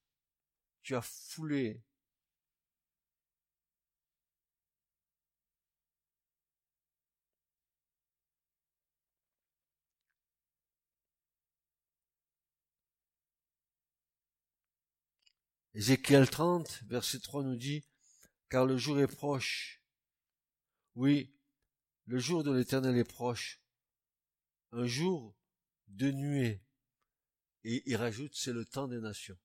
[0.81, 1.83] Tu as foulé
[15.77, 17.85] Ézéchiel 30, verset 3 nous dit,
[18.49, 19.83] car le jour est proche.
[20.95, 21.31] Oui,
[22.07, 23.61] le jour de l'éternel est proche.
[24.71, 25.36] Un jour
[25.87, 26.63] de nuée.
[27.63, 29.37] Et il rajoute, c'est le temps des nations.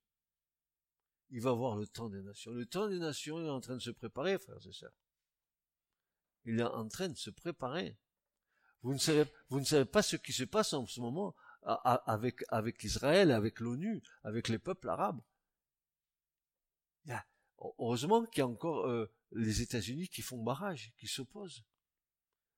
[1.31, 2.53] Il va voir le temps des nations.
[2.53, 4.93] Le temps des nations est en train de se préparer, frères et sœurs.
[6.45, 7.99] Il est en train de se préparer.
[8.83, 12.45] Vous ne savez, vous ne savez pas ce qui se passe en ce moment avec,
[12.49, 15.23] avec Israël, avec l'ONU, avec les peuples arabes.
[17.79, 21.65] Heureusement qu'il y a encore euh, les États-Unis qui font barrage, qui s'opposent.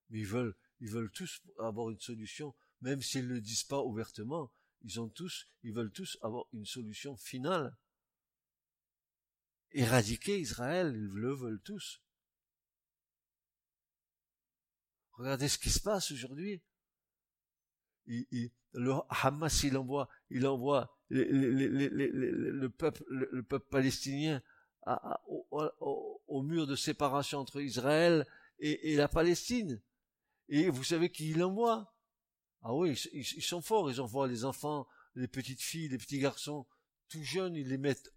[0.09, 2.55] Mais ils veulent, ils veulent tous avoir une solution,
[2.85, 4.53] même s'ils ne le disent pas ouvertement.
[4.82, 7.74] Ils ont tous, ils veulent tous avoir une solution finale.
[9.72, 12.03] Éradiquer Israël, ils le veulent tous.
[15.12, 16.61] Regardez ce qui se passe aujourd'hui.
[18.07, 24.43] le Hamas, il envoie, il envoie le, peuple, le, peuple palestinien
[25.26, 28.26] au, mur de séparation entre Israël
[28.59, 29.80] et, la Palestine.
[30.51, 31.94] Et vous savez qui il envoie?
[32.65, 36.67] Ah oui, ils, sont forts, ils envoient les enfants, les petites filles, les petits garçons,
[37.11, 38.11] tout jeunes, ils les mettent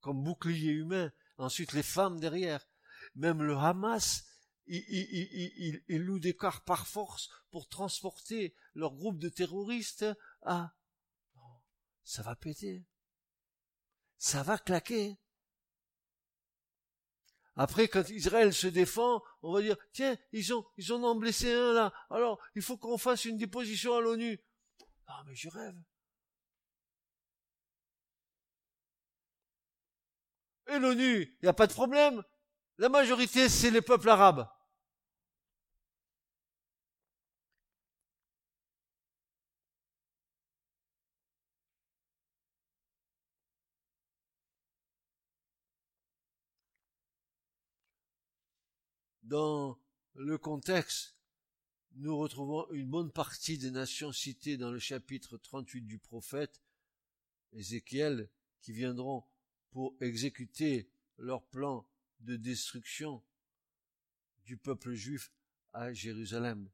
[0.00, 1.12] comme bouclier humain.
[1.38, 2.66] Ensuite, les femmes derrière.
[3.14, 4.24] Même le Hamas,
[4.66, 10.06] il, il, il, loue des cars par force pour transporter leur groupe de terroristes
[10.42, 10.74] à
[12.04, 12.84] ça va péter.
[14.18, 15.18] Ça va claquer.
[17.56, 21.72] Après, quand Israël se défend, on va dire, tiens, ils ont, ils en blessé un
[21.72, 21.92] là.
[22.10, 24.40] Alors, il faut qu'on fasse une déposition à l'ONU.
[25.06, 25.76] Ah, mais je rêve.
[30.68, 32.22] Et l'ONU, il n'y a pas de problème.
[32.78, 34.48] La majorité, c'est les peuples arabes.
[49.32, 49.78] Dans
[50.12, 51.16] le contexte,
[51.94, 56.60] nous retrouvons une bonne partie des nations citées dans le chapitre 38 du prophète
[57.54, 58.28] Ézéchiel
[58.60, 59.24] qui viendront
[59.70, 61.88] pour exécuter leur plan
[62.20, 63.22] de destruction
[64.44, 65.32] du peuple juif
[65.72, 66.68] à Jérusalem.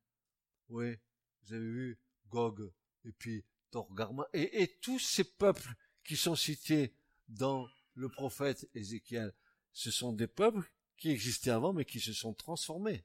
[0.68, 0.96] Oui,
[1.44, 1.98] vous avez vu
[2.28, 2.72] Gog
[3.04, 6.92] et puis Torgarma et, et tous ces peuples qui sont cités
[7.28, 9.32] dans le prophète Ézéchiel.
[9.72, 10.68] Ce sont des peuples
[10.98, 13.04] qui existaient avant mais qui se sont transformés.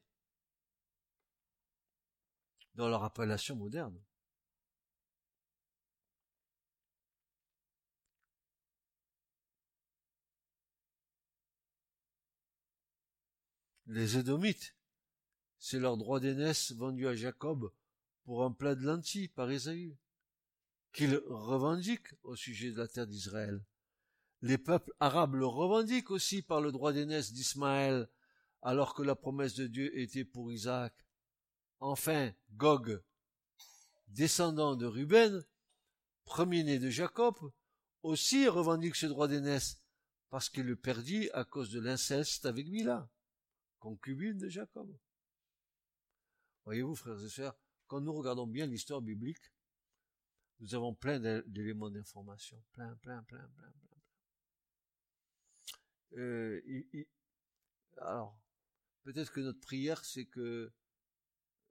[2.74, 3.98] dans leur appellation moderne.
[13.86, 14.74] Les Édomites,
[15.58, 17.72] c'est leur droit d'aînesse vendu à Jacob
[18.24, 19.96] pour un plat de lentilles par Ésaü,
[20.92, 23.62] qu'ils revendiquent au sujet de la terre d'Israël.
[24.44, 28.10] Les peuples arabes le revendiquent aussi par le droit d'aînesse d'Ismaël,
[28.60, 30.92] alors que la promesse de Dieu était pour Isaac.
[31.80, 33.02] Enfin, Gog,
[34.08, 35.42] descendant de Ruben,
[36.26, 37.36] premier-né de Jacob,
[38.02, 39.82] aussi revendique ce droit d'aînesse,
[40.28, 43.08] parce qu'il le perdit à cause de l'inceste avec Mila,
[43.78, 44.94] concubine de Jacob.
[46.66, 49.54] Voyez-vous, frères et sœurs, quand nous regardons bien l'histoire biblique,
[50.60, 53.93] nous avons plein d'éléments d'information, plein, plein, plein, plein, plein.
[56.16, 56.60] Euh,
[57.98, 58.38] alors,
[59.02, 60.72] peut-être que notre prière, c'est que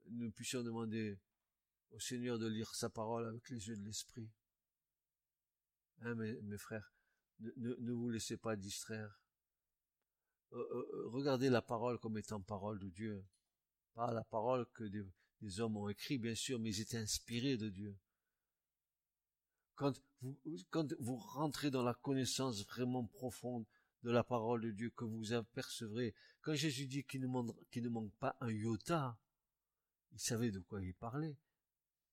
[0.06, 1.18] nous puissions demander
[1.92, 4.28] au Seigneur de lire sa parole avec les yeux de l'esprit.
[6.00, 6.92] Hein, mes, frères,
[7.38, 9.18] ne, vous laissez pas distraire.
[10.52, 13.24] Euh, euh, regardez la parole comme étant parole de Dieu.
[13.94, 17.68] Pas la parole que des, hommes ont écrit, bien sûr, mais ils étaient inspirés de
[17.68, 17.96] Dieu.
[19.76, 20.38] Quand vous,
[20.70, 23.66] quand vous rentrez dans la connaissance vraiment profonde
[24.04, 28.36] de la parole de Dieu, que vous apercevrez, quand Jésus dit qu'il ne manque, pas
[28.42, 29.18] un iota,
[30.12, 31.38] il savait de quoi il parlait.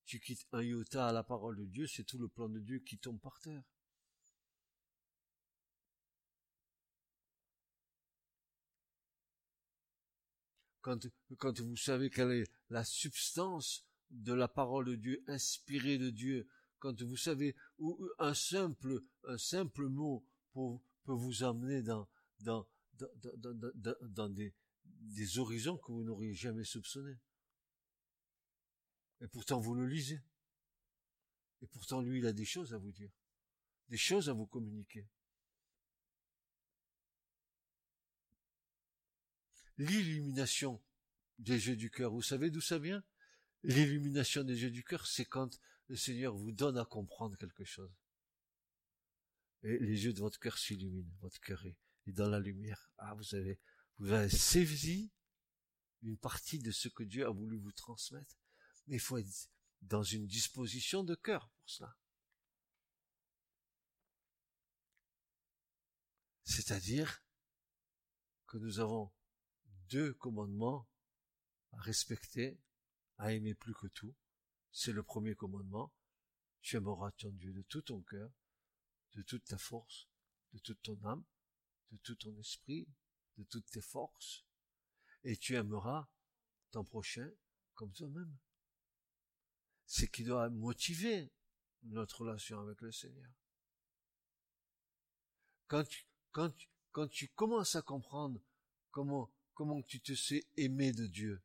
[0.05, 2.79] Tu quittes un iota à la parole de Dieu, c'est tout le plan de Dieu
[2.79, 3.63] qui tombe par terre.
[10.81, 16.47] Quand, vous savez quelle est la substance de la parole de Dieu, inspirée de Dieu,
[16.79, 20.25] quand vous savez où un simple, un simple mot
[21.03, 22.07] peut vous emmener dans,
[22.39, 24.53] dans, dans, dans, dans des,
[24.85, 27.17] des horizons que vous n'auriez jamais soupçonnés.
[29.21, 30.21] Et pourtant, vous le lisez.
[31.61, 33.11] Et pourtant, lui, il a des choses à vous dire.
[33.89, 35.07] Des choses à vous communiquer.
[39.77, 40.81] L'illumination
[41.39, 43.03] des yeux du cœur, vous savez d'où ça vient?
[43.63, 47.91] L'illumination des yeux du cœur, c'est quand le Seigneur vous donne à comprendre quelque chose.
[49.63, 52.91] Et les yeux de votre cœur s'illuminent, votre cœur est, dans la lumière.
[52.97, 53.59] Ah, vous avez,
[53.97, 55.11] vous avez saisi
[56.01, 58.35] une partie de ce que Dieu a voulu vous transmettre.
[58.87, 59.49] Mais il faut être
[59.81, 61.95] dans une disposition de cœur pour cela.
[66.43, 67.23] C'est-à-dire
[68.47, 69.11] que nous avons
[69.89, 70.89] deux commandements
[71.71, 72.59] à respecter,
[73.17, 74.13] à aimer plus que tout.
[74.71, 75.93] C'est le premier commandement.
[76.61, 78.31] Tu aimeras ton Dieu de tout ton cœur,
[79.15, 80.07] de toute ta force,
[80.53, 81.23] de toute ton âme,
[81.91, 82.87] de tout ton esprit,
[83.37, 84.45] de toutes tes forces,
[85.23, 86.09] et tu aimeras
[86.71, 87.29] ton prochain
[87.73, 88.37] comme toi-même
[89.91, 91.29] c'est qui doit motiver
[91.83, 93.29] notre relation avec le Seigneur.
[95.67, 95.83] Quand
[97.09, 98.39] tu, commences à comprendre
[98.91, 99.29] comment,
[99.85, 101.41] tu te sais aimer de Dieu,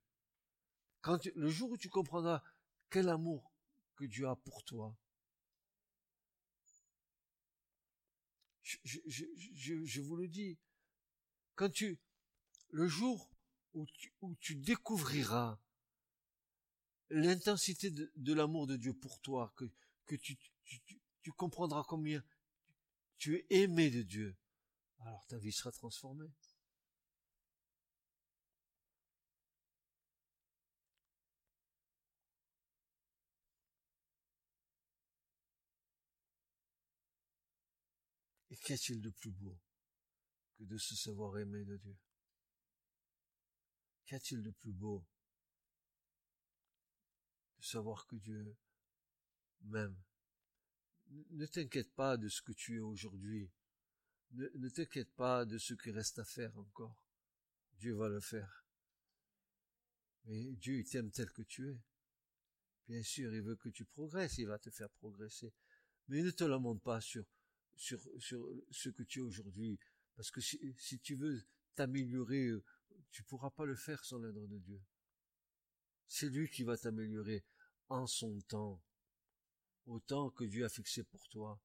[1.01, 2.41] quand le jour où tu comprendras
[2.89, 3.53] quel amour
[3.97, 4.97] que Dieu a pour toi,
[8.85, 10.59] je, vous le dis,
[11.55, 11.99] quand tu,
[12.71, 13.31] le jour
[13.75, 13.87] où
[14.41, 15.61] tu, découvriras
[17.11, 20.37] l'intensité de, l'amour de Dieu pour toi, que, tu,
[21.37, 22.25] comprendras combien
[23.19, 24.37] tu es aimé de Dieu,
[25.01, 26.31] alors ta vie sera transformée.
[38.67, 39.57] Et qu'est-il de plus beau
[40.59, 41.97] que de se savoir aimé de Dieu?
[44.05, 45.07] Qu'y a-t-il de plus beau
[47.59, 48.57] de savoir que Dieu
[49.61, 49.97] m'aime?
[51.31, 53.49] Ne t'inquiète pas de ce que tu es aujourd'hui.
[54.33, 57.01] Ne, t'inquiète pas de ce qui reste à faire encore.
[57.75, 58.67] Dieu va le faire.
[60.25, 61.81] Mais Dieu, t'aime tel que tu es.
[62.89, 65.55] Bien sûr, il veut que tu progresses, il va te faire progresser.
[66.09, 67.25] Mais ne te lamente pas sur,
[67.77, 69.79] sur, sur ce que tu es aujourd'hui.
[70.17, 71.43] Parce que si, tu veux
[71.75, 72.51] t'améliorer,
[73.11, 74.81] tu pourras pas le faire sans l'aide de Dieu.
[76.09, 77.45] C'est lui qui va t'améliorer
[77.89, 78.83] en son temps,
[79.85, 81.61] au temps que Dieu a fixé pour toi.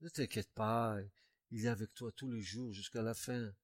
[0.00, 0.98] Ne t'inquiète pas,
[1.50, 3.54] il est avec toi tous les jours jusqu'à la fin.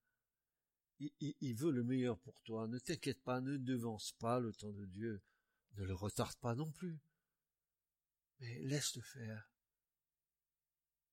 [1.01, 2.68] Il, veut le meilleur pour toi.
[2.68, 5.22] Ne t'inquiète pas, ne devance pas le temps de Dieu.
[5.74, 6.99] Ne le retarde pas non plus.
[8.41, 9.51] Mais laisse-le faire.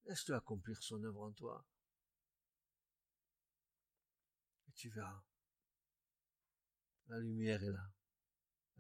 [0.06, 1.66] Laisse-le accomplir son œuvre en toi.
[4.68, 5.24] Et tu verras.
[7.08, 7.92] La lumière est là.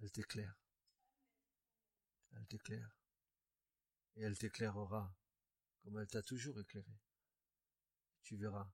[0.01, 0.55] Elle t'éclaire.
[2.33, 2.97] Elle t'éclaire.
[4.15, 5.15] Et elle t'éclairera
[5.85, 6.97] comme elle t'a toujours éclairé.
[8.23, 8.67] Tu verras.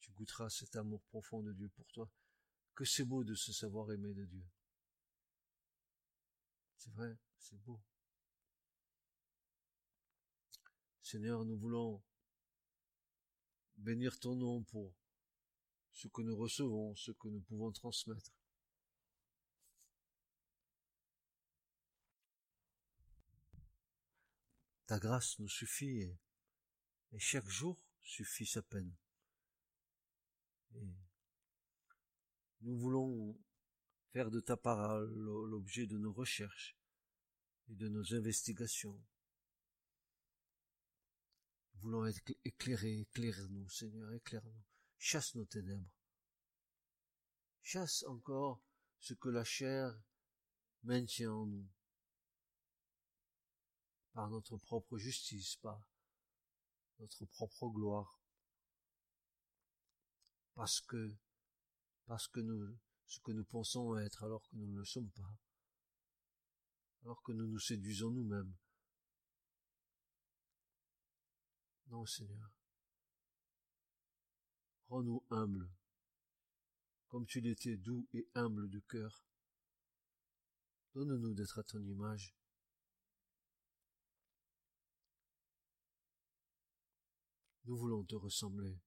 [0.00, 2.10] Tu goûteras cet amour profond de Dieu pour toi.
[2.74, 4.44] Que c'est beau de se savoir aimer de Dieu.
[6.78, 7.78] C'est vrai, c'est beau.
[11.12, 12.02] Seigneur, nous voulons
[13.76, 14.94] bénir ton nom pour
[15.92, 18.32] ce que nous recevons, ce que nous pouvons transmettre.
[24.86, 26.00] Ta grâce nous suffit
[27.12, 28.96] et, chaque jour suffit sa peine.
[32.62, 33.38] Nous voulons
[34.12, 36.74] faire de ta parole l'objet de nos recherches
[37.68, 38.98] et de nos investigations.
[41.82, 44.62] Voulons être éclairés, éclaire-nous, Seigneur, éclaire-nous.
[44.98, 45.90] Chasse nos ténèbres.
[47.60, 48.62] Chasse encore
[49.00, 49.92] ce que la chair
[50.84, 51.68] maintient en nous.
[54.12, 55.90] Par notre propre justice, par
[57.00, 58.22] notre propre gloire.
[60.54, 61.16] Parce que,
[62.06, 62.40] parce que
[63.06, 65.36] ce que nous pensons être alors que nous ne le sommes pas.
[67.02, 68.54] Alors que nous nous séduisons nous-mêmes.
[71.92, 72.50] Non, Seigneur.
[74.88, 75.70] Rends-nous humbles,
[77.06, 79.22] comme tu l'étais doux et humble de cœur.
[80.94, 82.34] Donne-nous d'être à ton image.
[87.66, 88.80] Nous voulons te ressembler.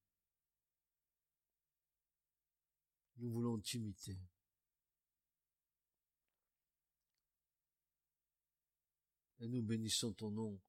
[3.18, 4.18] Nous voulons t'imiter.
[9.42, 10.60] Et nous bénissons ton nom,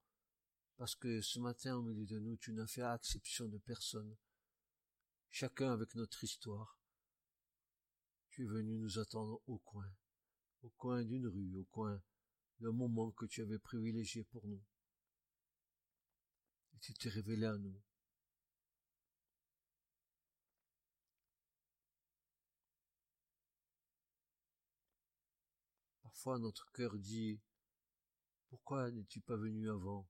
[0.76, 4.14] parce que ce matin, au milieu de nous, tu n'as fait exception de personne,
[5.30, 6.78] chacun avec notre histoire.
[8.30, 9.90] Tu es venu nous attendre au coin,
[10.62, 12.02] au coin d'une rue, au coin
[12.60, 14.62] d'un moment que tu avais privilégié pour nous.
[16.74, 17.80] Et tu t'es révélé à nous.
[26.02, 27.40] Parfois notre cœur dit
[28.48, 30.06] Pourquoi n'es-tu pas venu avant?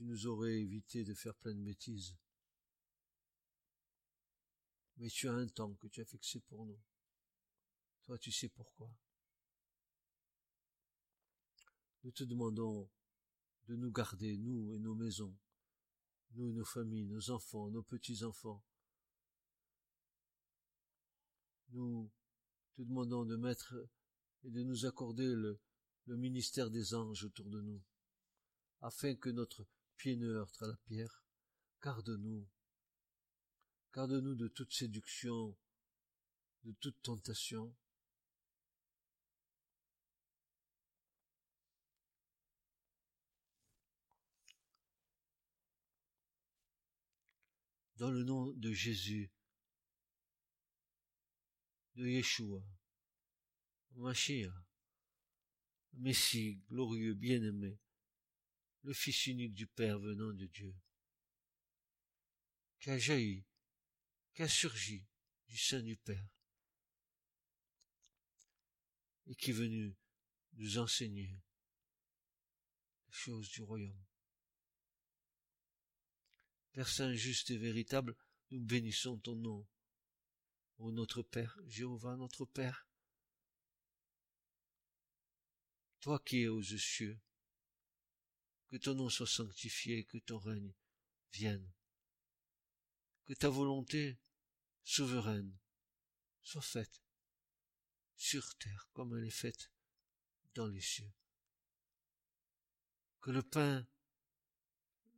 [0.00, 2.16] Tu nous aurais évité de faire plein de bêtises.
[4.96, 6.80] Mais tu as un temps que tu as fixé pour nous.
[8.04, 8.90] Toi, tu sais pourquoi.
[12.02, 12.88] Nous te demandons
[13.66, 15.36] de nous garder, nous et nos maisons,
[16.30, 18.64] nous et nos familles, nos enfants, nos petits-enfants.
[21.72, 22.10] Nous
[22.74, 23.74] te demandons de mettre
[24.44, 25.60] et de nous accorder le,
[26.06, 27.82] ministère des anges autour de nous,
[28.80, 29.66] afin que notre
[30.00, 31.22] pied ne à la pierre.
[31.82, 32.48] Garde-nous,
[33.92, 35.54] garde-nous de toute séduction,
[36.64, 37.76] de toute tentation.
[47.96, 49.30] Dans le nom de Jésus,
[51.96, 52.64] de Yeshua,
[53.96, 54.50] Machia,
[55.92, 57.78] Messie, glorieux, bien-aimé,
[58.82, 60.74] le Fils unique du Père venant de Dieu,
[62.78, 63.44] qui a jailli,
[64.34, 65.06] qui a surgi
[65.48, 66.28] du sein du Père,
[69.26, 69.94] et qui est venu
[70.54, 71.42] nous enseigner
[73.06, 74.04] les choses du royaume.
[76.72, 78.16] Père Saint juste et véritable,
[78.50, 79.66] nous bénissons ton nom.
[80.78, 82.86] Ô notre Père, Jéhovah notre Père,
[86.00, 87.20] toi qui es aux cieux,
[88.70, 90.72] que ton nom soit sanctifié, que ton règne
[91.32, 91.68] vienne,
[93.26, 94.18] que ta volonté
[94.84, 95.52] souveraine
[96.42, 97.02] soit faite
[98.16, 99.70] sur terre comme elle est faite
[100.54, 101.12] dans les cieux.
[103.20, 103.86] Que le pain,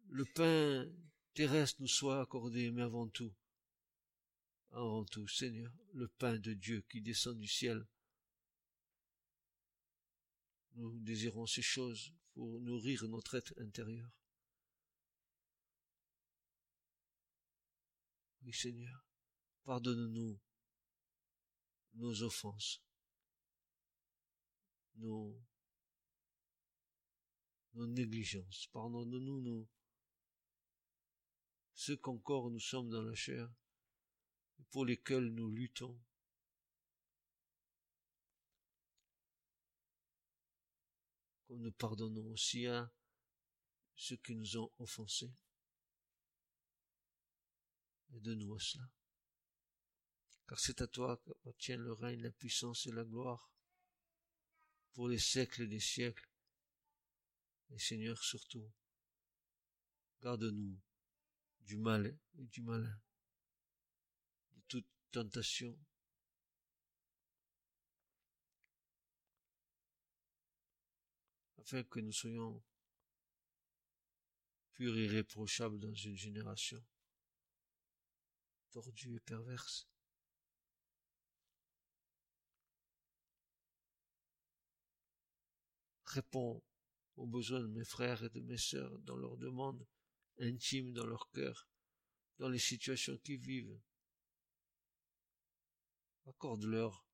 [0.08, 0.90] le pain
[1.34, 3.34] terrestre nous soit accordé, mais avant tout,
[4.70, 7.86] avant tout, Seigneur, le pain de Dieu qui descend du ciel
[10.74, 14.10] nous désirons ces choses pour nourrir notre être intérieur.
[18.42, 19.06] Oui, Seigneur,
[19.64, 20.38] pardonne-nous
[21.94, 22.82] nos offenses,
[24.96, 25.40] nos,
[27.74, 29.68] nos négligences, pardonne-nous nos,
[31.74, 33.48] ceux qu'encore nous sommes dans la chair,
[34.70, 36.00] pour lesquels nous luttons,
[41.58, 42.90] nous pardonnons aussi à
[43.94, 45.32] ceux qui nous ont offensés.
[48.14, 48.84] Aide-nous à cela.
[50.48, 53.50] car c'est à toi qu'appartiennent le règne, la puissance et la gloire
[54.92, 56.28] pour les siècles des siècles.
[57.70, 58.70] Et Seigneur surtout,
[60.20, 60.78] garde-nous
[61.60, 63.00] du mal et du malin,
[64.52, 65.78] de toute tentation,
[71.72, 72.62] afin que nous soyons
[74.72, 76.84] purs et irréprochables dans une génération
[78.72, 79.88] tordue et perverse.
[86.04, 86.62] Réponds
[87.16, 89.86] aux besoins de mes frères et de mes sœurs dans leurs demandes
[90.40, 91.66] intimes dans leur cœur,
[92.38, 93.80] dans les situations qu'ils vivent.
[96.26, 97.06] Accorde-leur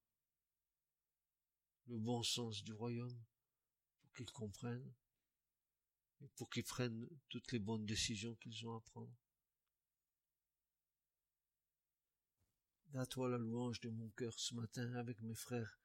[1.86, 3.24] le bon sens du royaume
[4.19, 4.93] qu'ils comprennent
[6.21, 9.14] et pour qu'ils prennent toutes les bonnes décisions qu'ils ont à prendre.
[12.95, 15.79] À toi la louange de mon cœur ce matin avec mes frères,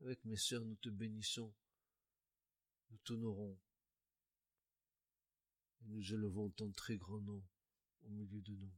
[0.00, 1.52] avec mes sœurs, nous te bénissons
[2.90, 3.58] nous t'honorons
[5.80, 7.42] et nous élevons ton très grand nom
[8.02, 8.72] au milieu de nous.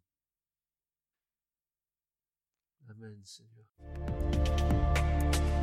[2.88, 3.66] Amen, Seigneur.